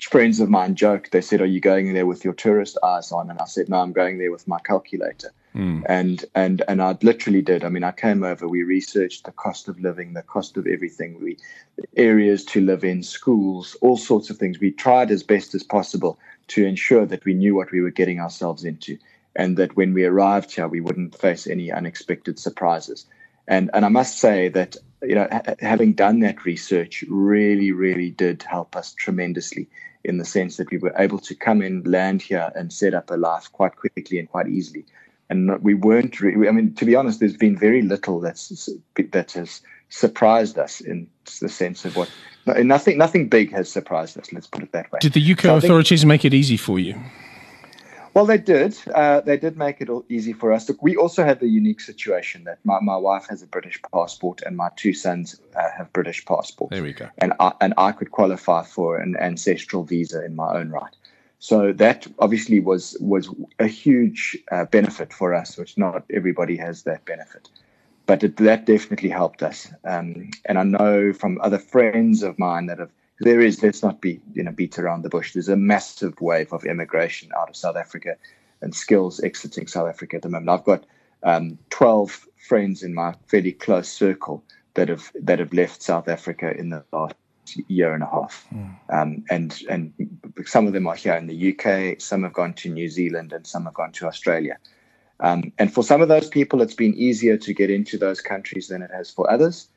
friends 0.04 0.40
of 0.40 0.50
mine 0.50 0.74
joked. 0.74 1.12
They 1.12 1.20
said, 1.20 1.40
"Are 1.40 1.46
you 1.46 1.60
going 1.60 1.92
there 1.94 2.06
with 2.06 2.24
your 2.24 2.34
tourist 2.34 2.78
eyes 2.82 3.12
on?" 3.12 3.30
And 3.30 3.38
I 3.40 3.46
said, 3.46 3.68
"No, 3.68 3.78
I'm 3.78 3.92
going 3.92 4.18
there 4.18 4.32
with 4.32 4.48
my 4.48 4.58
calculator." 4.60 5.32
Mm. 5.54 5.84
And 5.86 6.24
and 6.34 6.62
and 6.68 6.82
I 6.82 6.96
literally 7.02 7.42
did. 7.42 7.64
I 7.64 7.68
mean, 7.68 7.84
I 7.84 7.92
came 7.92 8.22
over. 8.24 8.48
We 8.48 8.62
researched 8.62 9.24
the 9.24 9.32
cost 9.32 9.68
of 9.68 9.80
living, 9.80 10.12
the 10.14 10.22
cost 10.22 10.56
of 10.56 10.66
everything. 10.66 11.20
We 11.22 11.38
areas 11.96 12.44
to 12.46 12.60
live 12.60 12.84
in, 12.84 13.02
schools, 13.02 13.76
all 13.80 13.96
sorts 13.96 14.30
of 14.30 14.38
things. 14.38 14.60
We 14.60 14.70
tried 14.72 15.10
as 15.10 15.22
best 15.22 15.54
as 15.54 15.62
possible 15.62 16.18
to 16.48 16.64
ensure 16.64 17.06
that 17.06 17.24
we 17.24 17.34
knew 17.34 17.54
what 17.54 17.72
we 17.72 17.80
were 17.80 17.90
getting 17.90 18.20
ourselves 18.20 18.64
into 18.64 18.98
and 19.36 19.56
that 19.56 19.76
when 19.76 19.94
we 19.94 20.04
arrived 20.04 20.54
here, 20.54 20.68
we 20.68 20.80
wouldn't 20.80 21.18
face 21.18 21.46
any 21.46 21.72
unexpected 21.72 22.38
surprises. 22.38 23.06
And 23.46 23.70
and 23.74 23.84
I 23.84 23.88
must 23.88 24.18
say 24.18 24.48
that 24.50 24.76
you 25.02 25.14
know 25.14 25.28
ha- 25.30 25.54
having 25.60 25.92
done 25.92 26.20
that 26.20 26.44
research 26.44 27.04
really 27.08 27.72
really 27.72 28.10
did 28.10 28.42
help 28.42 28.74
us 28.74 28.94
tremendously 28.94 29.68
in 30.04 30.18
the 30.18 30.24
sense 30.24 30.56
that 30.58 30.70
we 30.70 30.78
were 30.78 30.94
able 30.98 31.18
to 31.18 31.34
come 31.34 31.62
in, 31.62 31.82
land 31.84 32.22
here, 32.22 32.52
and 32.54 32.72
set 32.72 32.94
up 32.94 33.10
a 33.10 33.16
life 33.16 33.50
quite 33.52 33.76
quickly 33.76 34.18
and 34.18 34.28
quite 34.30 34.48
easily. 34.48 34.84
And 35.30 35.62
we 35.62 35.74
weren't. 35.74 36.20
Re- 36.20 36.48
I 36.48 36.52
mean, 36.52 36.74
to 36.74 36.84
be 36.84 36.94
honest, 36.94 37.20
there's 37.20 37.36
been 37.36 37.56
very 37.56 37.82
little 37.82 38.20
that's 38.20 38.68
that 39.12 39.32
has 39.32 39.62
surprised 39.88 40.58
us 40.58 40.80
in 40.80 41.08
the 41.40 41.48
sense 41.48 41.84
of 41.84 41.96
what 41.96 42.10
nothing 42.46 42.98
nothing 42.98 43.28
big 43.28 43.50
has 43.52 43.70
surprised 43.70 44.18
us. 44.18 44.32
Let's 44.32 44.46
put 44.46 44.62
it 44.62 44.72
that 44.72 44.92
way. 44.92 44.98
Did 45.00 45.14
the 45.14 45.32
UK 45.32 45.42
so 45.42 45.56
authorities 45.56 46.00
think, 46.00 46.08
make 46.08 46.24
it 46.24 46.34
easy 46.34 46.58
for 46.58 46.78
you? 46.78 47.00
Well, 48.14 48.26
they 48.26 48.38
did. 48.38 48.78
Uh, 48.94 49.20
they 49.22 49.36
did 49.36 49.56
make 49.56 49.80
it 49.80 49.90
all 49.90 50.04
easy 50.08 50.32
for 50.32 50.52
us. 50.52 50.68
Look, 50.68 50.80
we 50.80 50.96
also 50.96 51.24
had 51.24 51.40
the 51.40 51.48
unique 51.48 51.80
situation 51.80 52.44
that 52.44 52.58
my, 52.64 52.78
my 52.80 52.96
wife 52.96 53.26
has 53.28 53.42
a 53.42 53.46
British 53.46 53.80
passport 53.92 54.40
and 54.46 54.56
my 54.56 54.70
two 54.76 54.94
sons 54.94 55.40
uh, 55.56 55.62
have 55.76 55.92
British 55.92 56.24
passports. 56.24 56.70
There 56.70 56.84
we 56.84 56.92
go. 56.92 57.08
And 57.18 57.32
I, 57.40 57.52
and 57.60 57.74
I 57.76 57.90
could 57.90 58.12
qualify 58.12 58.62
for 58.62 58.98
an 58.98 59.16
ancestral 59.16 59.82
visa 59.82 60.24
in 60.24 60.36
my 60.36 60.54
own 60.54 60.70
right. 60.70 60.94
So 61.40 61.72
that 61.72 62.06
obviously 62.20 62.60
was 62.60 62.96
was 63.00 63.28
a 63.58 63.66
huge 63.66 64.38
uh, 64.50 64.64
benefit 64.66 65.12
for 65.12 65.34
us, 65.34 65.58
which 65.58 65.76
not 65.76 66.04
everybody 66.10 66.56
has 66.56 66.84
that 66.84 67.04
benefit. 67.04 67.50
But 68.06 68.22
it, 68.22 68.36
that 68.36 68.64
definitely 68.64 69.10
helped 69.10 69.42
us. 69.42 69.70
Um, 69.84 70.30
and 70.46 70.56
I 70.56 70.62
know 70.62 71.12
from 71.12 71.40
other 71.40 71.58
friends 71.58 72.22
of 72.22 72.38
mine 72.38 72.66
that 72.66 72.78
have 72.78 72.92
there 73.20 73.40
is, 73.40 73.62
let's 73.62 73.82
not 73.82 74.00
be, 74.00 74.20
you 74.32 74.42
know, 74.42 74.50
beat 74.50 74.78
around 74.78 75.02
the 75.02 75.08
bush. 75.08 75.32
There's 75.32 75.48
a 75.48 75.56
massive 75.56 76.20
wave 76.20 76.52
of 76.52 76.64
immigration 76.64 77.30
out 77.36 77.48
of 77.48 77.56
South 77.56 77.76
Africa 77.76 78.16
and 78.60 78.74
skills 78.74 79.20
exiting 79.22 79.66
South 79.66 79.88
Africa 79.88 80.16
at 80.16 80.22
the 80.22 80.28
moment. 80.28 80.50
I've 80.50 80.64
got 80.64 80.84
um, 81.22 81.58
12 81.70 82.26
friends 82.48 82.82
in 82.82 82.94
my 82.94 83.14
fairly 83.26 83.52
close 83.52 83.88
circle 83.88 84.44
that 84.74 84.88
have 84.88 85.10
that 85.14 85.38
have 85.38 85.52
left 85.52 85.82
South 85.82 86.08
Africa 86.08 86.52
in 86.56 86.70
the 86.70 86.84
last 86.92 87.14
year 87.68 87.94
and 87.94 88.02
a 88.02 88.06
half, 88.06 88.46
mm. 88.52 88.74
um, 88.92 89.24
and 89.30 89.62
and 89.70 89.92
some 90.44 90.66
of 90.66 90.72
them 90.72 90.86
are 90.86 90.96
here 90.96 91.14
in 91.14 91.28
the 91.28 91.52
UK, 91.52 92.00
some 92.00 92.24
have 92.24 92.32
gone 92.32 92.54
to 92.54 92.68
New 92.68 92.88
Zealand, 92.88 93.32
and 93.32 93.46
some 93.46 93.64
have 93.64 93.74
gone 93.74 93.92
to 93.92 94.06
Australia. 94.06 94.58
Um, 95.20 95.52
and 95.58 95.72
for 95.72 95.84
some 95.84 96.02
of 96.02 96.08
those 96.08 96.28
people, 96.28 96.60
it's 96.60 96.74
been 96.74 96.94
easier 96.94 97.36
to 97.36 97.54
get 97.54 97.70
into 97.70 97.96
those 97.96 98.20
countries 98.20 98.66
than 98.68 98.82
it 98.82 98.90
has 98.90 99.10
for 99.10 99.30
others 99.30 99.68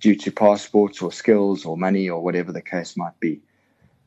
due 0.00 0.16
to 0.16 0.30
passports 0.30 1.02
or 1.02 1.12
skills 1.12 1.64
or 1.64 1.76
money 1.76 2.08
or 2.08 2.22
whatever 2.22 2.52
the 2.52 2.62
case 2.62 2.96
might 2.96 3.18
be. 3.20 3.40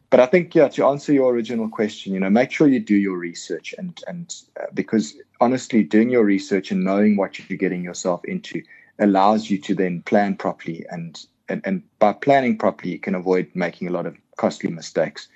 But 0.10 0.20
I 0.20 0.26
think, 0.26 0.56
yeah, 0.56 0.70
to 0.70 0.88
answer 0.88 1.14
your 1.14 1.32
original 1.32 1.70
question, 1.70 2.14
you 2.14 2.20
know, 2.20 2.30
make 2.30 2.52
sure 2.52 2.68
you 2.68 2.80
do 2.80 2.96
your 2.96 3.18
research 3.18 3.76
and 3.78 4.02
and 4.08 4.36
uh, 4.60 4.66
because 4.74 5.16
honestly, 5.40 5.84
doing 5.84 6.10
your 6.10 6.26
research 6.26 6.72
and 6.72 6.84
knowing 6.84 7.16
what 7.16 7.38
you're 7.38 7.58
getting 7.58 7.84
yourself 7.84 8.26
into 8.26 8.64
allows 8.98 9.50
you 9.50 9.58
to 9.60 9.76
then 9.76 10.02
plan 10.04 10.36
properly 10.36 10.86
and 10.90 11.26
and, 11.48 11.62
and 11.66 11.84
by 12.00 12.14
planning 12.14 12.58
properly, 12.58 12.94
you 12.94 13.00
can 13.00 13.16
avoid 13.16 13.50
making 13.54 13.88
a 13.88 13.92
lot 13.92 14.06
of 14.06 14.16
costly 14.38 14.70
mistakes 14.70 15.28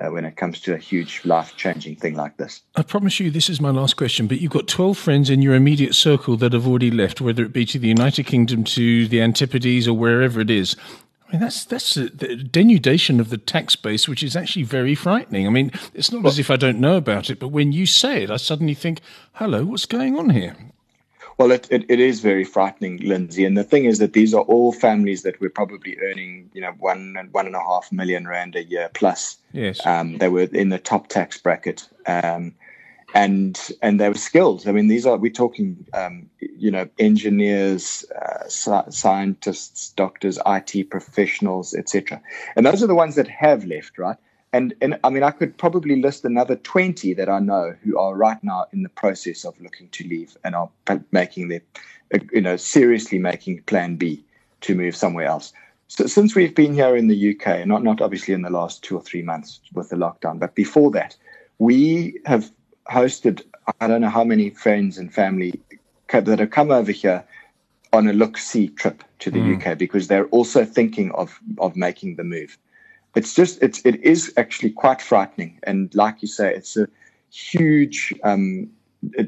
uh, 0.00 0.10
when 0.10 0.24
it 0.24 0.36
comes 0.36 0.60
to 0.60 0.74
a 0.74 0.78
huge 0.78 1.24
life 1.24 1.56
changing 1.56 1.96
thing 1.96 2.14
like 2.14 2.36
this. 2.36 2.62
I 2.76 2.82
promise 2.82 3.18
you, 3.20 3.30
this 3.30 3.48
is 3.48 3.60
my 3.60 3.70
last 3.70 3.96
question, 3.96 4.26
but 4.26 4.40
you've 4.40 4.52
got 4.52 4.68
12 4.68 4.96
friends 4.96 5.30
in 5.30 5.42
your 5.42 5.54
immediate 5.54 5.94
circle 5.94 6.36
that 6.38 6.52
have 6.52 6.66
already 6.66 6.90
left, 6.90 7.20
whether 7.20 7.44
it 7.44 7.52
be 7.52 7.64
to 7.66 7.78
the 7.78 7.88
United 7.88 8.24
Kingdom, 8.24 8.64
to 8.64 9.08
the 9.08 9.20
Antipodes, 9.20 9.88
or 9.88 9.94
wherever 9.94 10.40
it 10.40 10.50
is. 10.50 10.76
I 11.28 11.32
mean, 11.32 11.40
that's 11.42 11.64
that's 11.66 11.96
a, 11.96 12.08
the 12.08 12.36
denudation 12.36 13.20
of 13.20 13.28
the 13.28 13.36
tax 13.36 13.76
base, 13.76 14.08
which 14.08 14.22
is 14.22 14.34
actually 14.34 14.62
very 14.62 14.94
frightening. 14.94 15.46
I 15.46 15.50
mean, 15.50 15.70
it's 15.92 16.10
not 16.10 16.22
well, 16.22 16.32
as 16.32 16.38
if 16.38 16.50
I 16.50 16.56
don't 16.56 16.80
know 16.80 16.96
about 16.96 17.28
it, 17.28 17.38
but 17.38 17.48
when 17.48 17.70
you 17.72 17.84
say 17.84 18.22
it, 18.22 18.30
I 18.30 18.38
suddenly 18.38 18.72
think, 18.72 19.02
"Hello, 19.34 19.66
what's 19.66 19.84
going 19.84 20.16
on 20.16 20.30
here?" 20.30 20.56
Well, 21.38 21.52
it, 21.52 21.68
it, 21.70 21.84
it 21.88 22.00
is 22.00 22.20
very 22.20 22.42
frightening, 22.42 22.98
Lindsay. 22.98 23.44
And 23.44 23.56
the 23.56 23.62
thing 23.62 23.84
is 23.84 24.00
that 24.00 24.12
these 24.12 24.34
are 24.34 24.42
all 24.42 24.72
families 24.72 25.22
that 25.22 25.40
were 25.40 25.48
probably 25.48 25.96
earning, 26.00 26.50
you 26.52 26.60
know, 26.60 26.72
one 26.80 27.14
and 27.16 27.32
one 27.32 27.46
and 27.46 27.54
a 27.54 27.60
half 27.60 27.92
million 27.92 28.26
rand 28.26 28.56
a 28.56 28.64
year 28.64 28.90
plus. 28.92 29.36
Yes. 29.52 29.84
Um, 29.86 30.18
they 30.18 30.28
were 30.28 30.42
in 30.42 30.70
the 30.70 30.80
top 30.80 31.06
tax 31.06 31.38
bracket. 31.38 31.88
Um, 32.06 32.54
and 33.14 33.70
and 33.80 34.00
they 34.00 34.08
were 34.08 34.14
skilled. 34.14 34.66
I 34.68 34.72
mean, 34.72 34.88
these 34.88 35.06
are 35.06 35.16
we're 35.16 35.32
talking, 35.32 35.86
um, 35.94 36.28
you 36.40 36.70
know, 36.70 36.88
engineers, 36.98 38.04
uh, 38.10 38.48
scientists, 38.48 39.90
doctors, 39.90 40.38
IT 40.44 40.90
professionals, 40.90 41.72
etc. 41.72 42.20
And 42.54 42.66
those 42.66 42.82
are 42.82 42.86
the 42.86 42.94
ones 42.94 43.14
that 43.14 43.28
have 43.28 43.64
left, 43.64 43.98
right? 43.98 44.18
And 44.52 44.74
and 44.80 44.98
I 45.04 45.10
mean 45.10 45.22
I 45.22 45.30
could 45.30 45.56
probably 45.56 46.00
list 46.00 46.24
another 46.24 46.56
20 46.56 47.14
that 47.14 47.28
I 47.28 47.38
know 47.38 47.74
who 47.82 47.98
are 47.98 48.14
right 48.14 48.42
now 48.42 48.66
in 48.72 48.82
the 48.82 48.88
process 48.88 49.44
of 49.44 49.60
looking 49.60 49.88
to 49.90 50.04
leave 50.06 50.36
and 50.44 50.54
are 50.54 50.70
making 51.12 51.48
their 51.48 51.62
you 52.32 52.40
know 52.40 52.56
seriously 52.56 53.18
making 53.18 53.62
plan 53.62 53.96
B 53.96 54.24
to 54.62 54.74
move 54.74 54.96
somewhere 54.96 55.26
else. 55.26 55.52
So 55.88 56.06
since 56.06 56.34
we've 56.34 56.54
been 56.54 56.74
here 56.74 56.96
in 56.96 57.08
the 57.08 57.34
UK, 57.34 57.66
not 57.66 57.82
not 57.82 58.00
obviously 58.00 58.34
in 58.34 58.42
the 58.42 58.50
last 58.50 58.82
2 58.84 58.96
or 58.96 59.02
3 59.02 59.22
months 59.22 59.60
with 59.72 59.88
the 59.90 59.96
lockdown, 59.96 60.38
but 60.38 60.54
before 60.54 60.90
that, 60.92 61.16
we 61.58 62.18
have 62.26 62.50
hosted 62.90 63.42
I 63.80 63.86
don't 63.86 64.00
know 64.00 64.08
how 64.08 64.24
many 64.24 64.50
friends 64.50 64.98
and 64.98 65.12
family 65.12 65.60
that 66.10 66.38
have 66.38 66.50
come 66.50 66.70
over 66.70 66.92
here 66.92 67.22
on 67.92 68.08
a 68.08 68.12
look 68.12 68.38
see 68.38 68.68
trip 68.68 69.02
to 69.18 69.30
the 69.30 69.38
mm. 69.38 69.56
UK 69.56 69.76
because 69.76 70.08
they're 70.08 70.26
also 70.26 70.64
thinking 70.64 71.10
of 71.12 71.38
of 71.58 71.76
making 71.76 72.16
the 72.16 72.24
move 72.24 72.56
it's 73.14 73.34
just 73.34 73.62
it's 73.62 73.80
it 73.84 73.96
is 74.02 74.32
actually 74.36 74.70
quite 74.70 75.02
frightening. 75.02 75.58
And 75.64 75.94
like 75.94 76.22
you 76.22 76.28
say 76.28 76.54
it's 76.54 76.76
a 76.76 76.88
huge 77.30 78.14
um, 78.24 78.70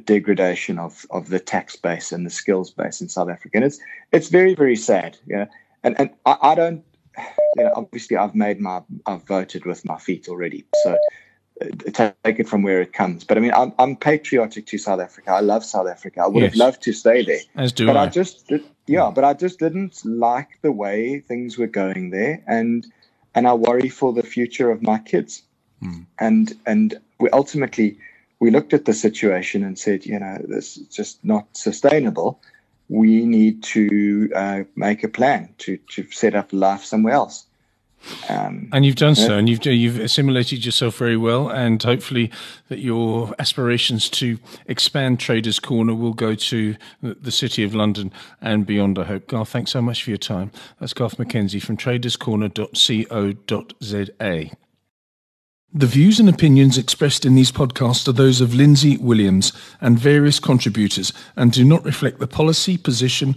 degradation 0.04 0.78
of 0.78 1.06
of 1.10 1.28
the 1.28 1.40
tax 1.40 1.76
base 1.76 2.12
and 2.12 2.26
the 2.26 2.30
skills 2.30 2.70
base 2.70 3.00
in 3.00 3.08
South 3.08 3.28
Africa. 3.28 3.56
And 3.56 3.64
it's 3.64 3.78
it's 4.12 4.28
very 4.28 4.54
very 4.54 4.76
sad 4.76 5.16
yeah 5.26 5.46
and 5.82 5.98
and 5.98 6.10
I, 6.26 6.36
I 6.42 6.54
don't 6.54 6.84
you 7.56 7.64
know 7.64 7.72
obviously 7.76 8.16
I've 8.16 8.34
made 8.34 8.60
my 8.60 8.82
I've 9.06 9.22
voted 9.24 9.64
with 9.64 9.84
my 9.84 9.98
feet 9.98 10.28
already. 10.28 10.64
So 10.82 10.98
uh, 11.60 11.66
take 12.24 12.40
it 12.40 12.48
from 12.48 12.62
where 12.62 12.80
it 12.80 12.92
comes. 12.92 13.24
But 13.24 13.36
I 13.36 13.40
mean 13.40 13.52
I'm, 13.54 13.72
I'm 13.78 13.96
patriotic 13.96 14.66
to 14.66 14.78
South 14.78 15.00
Africa. 15.00 15.30
I 15.30 15.40
love 15.40 15.64
South 15.64 15.88
Africa. 15.88 16.22
I 16.22 16.26
would 16.26 16.42
yes. 16.42 16.52
have 16.52 16.58
loved 16.58 16.82
to 16.82 16.92
stay 16.92 17.24
there. 17.24 17.40
As 17.56 17.72
do 17.72 17.86
but 17.86 17.96
I, 17.96 18.04
I. 18.04 18.06
just 18.08 18.52
yeah 18.86 19.10
but 19.10 19.24
I 19.24 19.34
just 19.34 19.58
didn't 19.58 20.04
like 20.04 20.58
the 20.62 20.72
way 20.72 21.20
things 21.20 21.58
were 21.58 21.66
going 21.66 22.10
there. 22.10 22.42
And 22.46 22.86
and 23.34 23.46
I 23.46 23.54
worry 23.54 23.88
for 23.88 24.12
the 24.12 24.22
future 24.22 24.70
of 24.70 24.82
my 24.82 24.98
kids. 24.98 25.42
Mm. 25.82 26.06
And 26.18 26.52
and 26.66 27.00
we 27.18 27.30
ultimately 27.30 27.98
we 28.38 28.50
looked 28.50 28.72
at 28.72 28.84
the 28.84 28.94
situation 28.94 29.62
and 29.64 29.78
said, 29.78 30.06
you 30.06 30.18
know, 30.18 30.38
this 30.48 30.76
is 30.76 30.88
just 30.88 31.24
not 31.24 31.46
sustainable. 31.56 32.40
We 32.88 33.24
need 33.24 33.62
to 33.64 34.30
uh, 34.34 34.62
make 34.76 35.04
a 35.04 35.08
plan 35.08 35.54
to 35.58 35.78
to 35.94 36.06
set 36.10 36.34
up 36.34 36.52
life 36.52 36.84
somewhere 36.84 37.14
else. 37.14 37.46
Um, 38.28 38.68
and 38.72 38.84
you've 38.84 38.96
done 38.96 39.14
so, 39.14 39.38
and 39.38 39.48
you've 39.48 39.64
you've 39.64 39.98
assimilated 39.98 40.64
yourself 40.64 40.96
very 40.96 41.16
well, 41.16 41.48
and 41.48 41.82
hopefully 41.82 42.30
that 42.68 42.78
your 42.78 43.34
aspirations 43.38 44.08
to 44.10 44.38
expand 44.66 45.20
Traders 45.20 45.58
Corner 45.58 45.94
will 45.94 46.14
go 46.14 46.34
to 46.34 46.76
the 47.02 47.30
city 47.30 47.62
of 47.62 47.74
London 47.74 48.12
and 48.40 48.66
beyond. 48.66 48.98
I 48.98 49.04
hope. 49.04 49.28
Garth, 49.28 49.50
thanks 49.50 49.70
so 49.70 49.82
much 49.82 50.02
for 50.02 50.10
your 50.10 50.18
time. 50.18 50.50
That's 50.78 50.94
Garth 50.94 51.18
McKenzie 51.18 51.62
from 51.62 51.76
TradersCorner.co.za. 51.76 54.56
The 55.72 55.86
views 55.86 56.18
and 56.18 56.28
opinions 56.28 56.76
expressed 56.76 57.24
in 57.24 57.36
these 57.36 57.52
podcasts 57.52 58.08
are 58.08 58.12
those 58.12 58.40
of 58.40 58.52
Lindsay 58.52 58.96
Williams 58.96 59.52
and 59.80 59.96
various 59.96 60.40
contributors 60.40 61.12
and 61.36 61.52
do 61.52 61.64
not 61.64 61.84
reflect 61.84 62.18
the 62.18 62.26
policy, 62.26 62.76
position, 62.76 63.36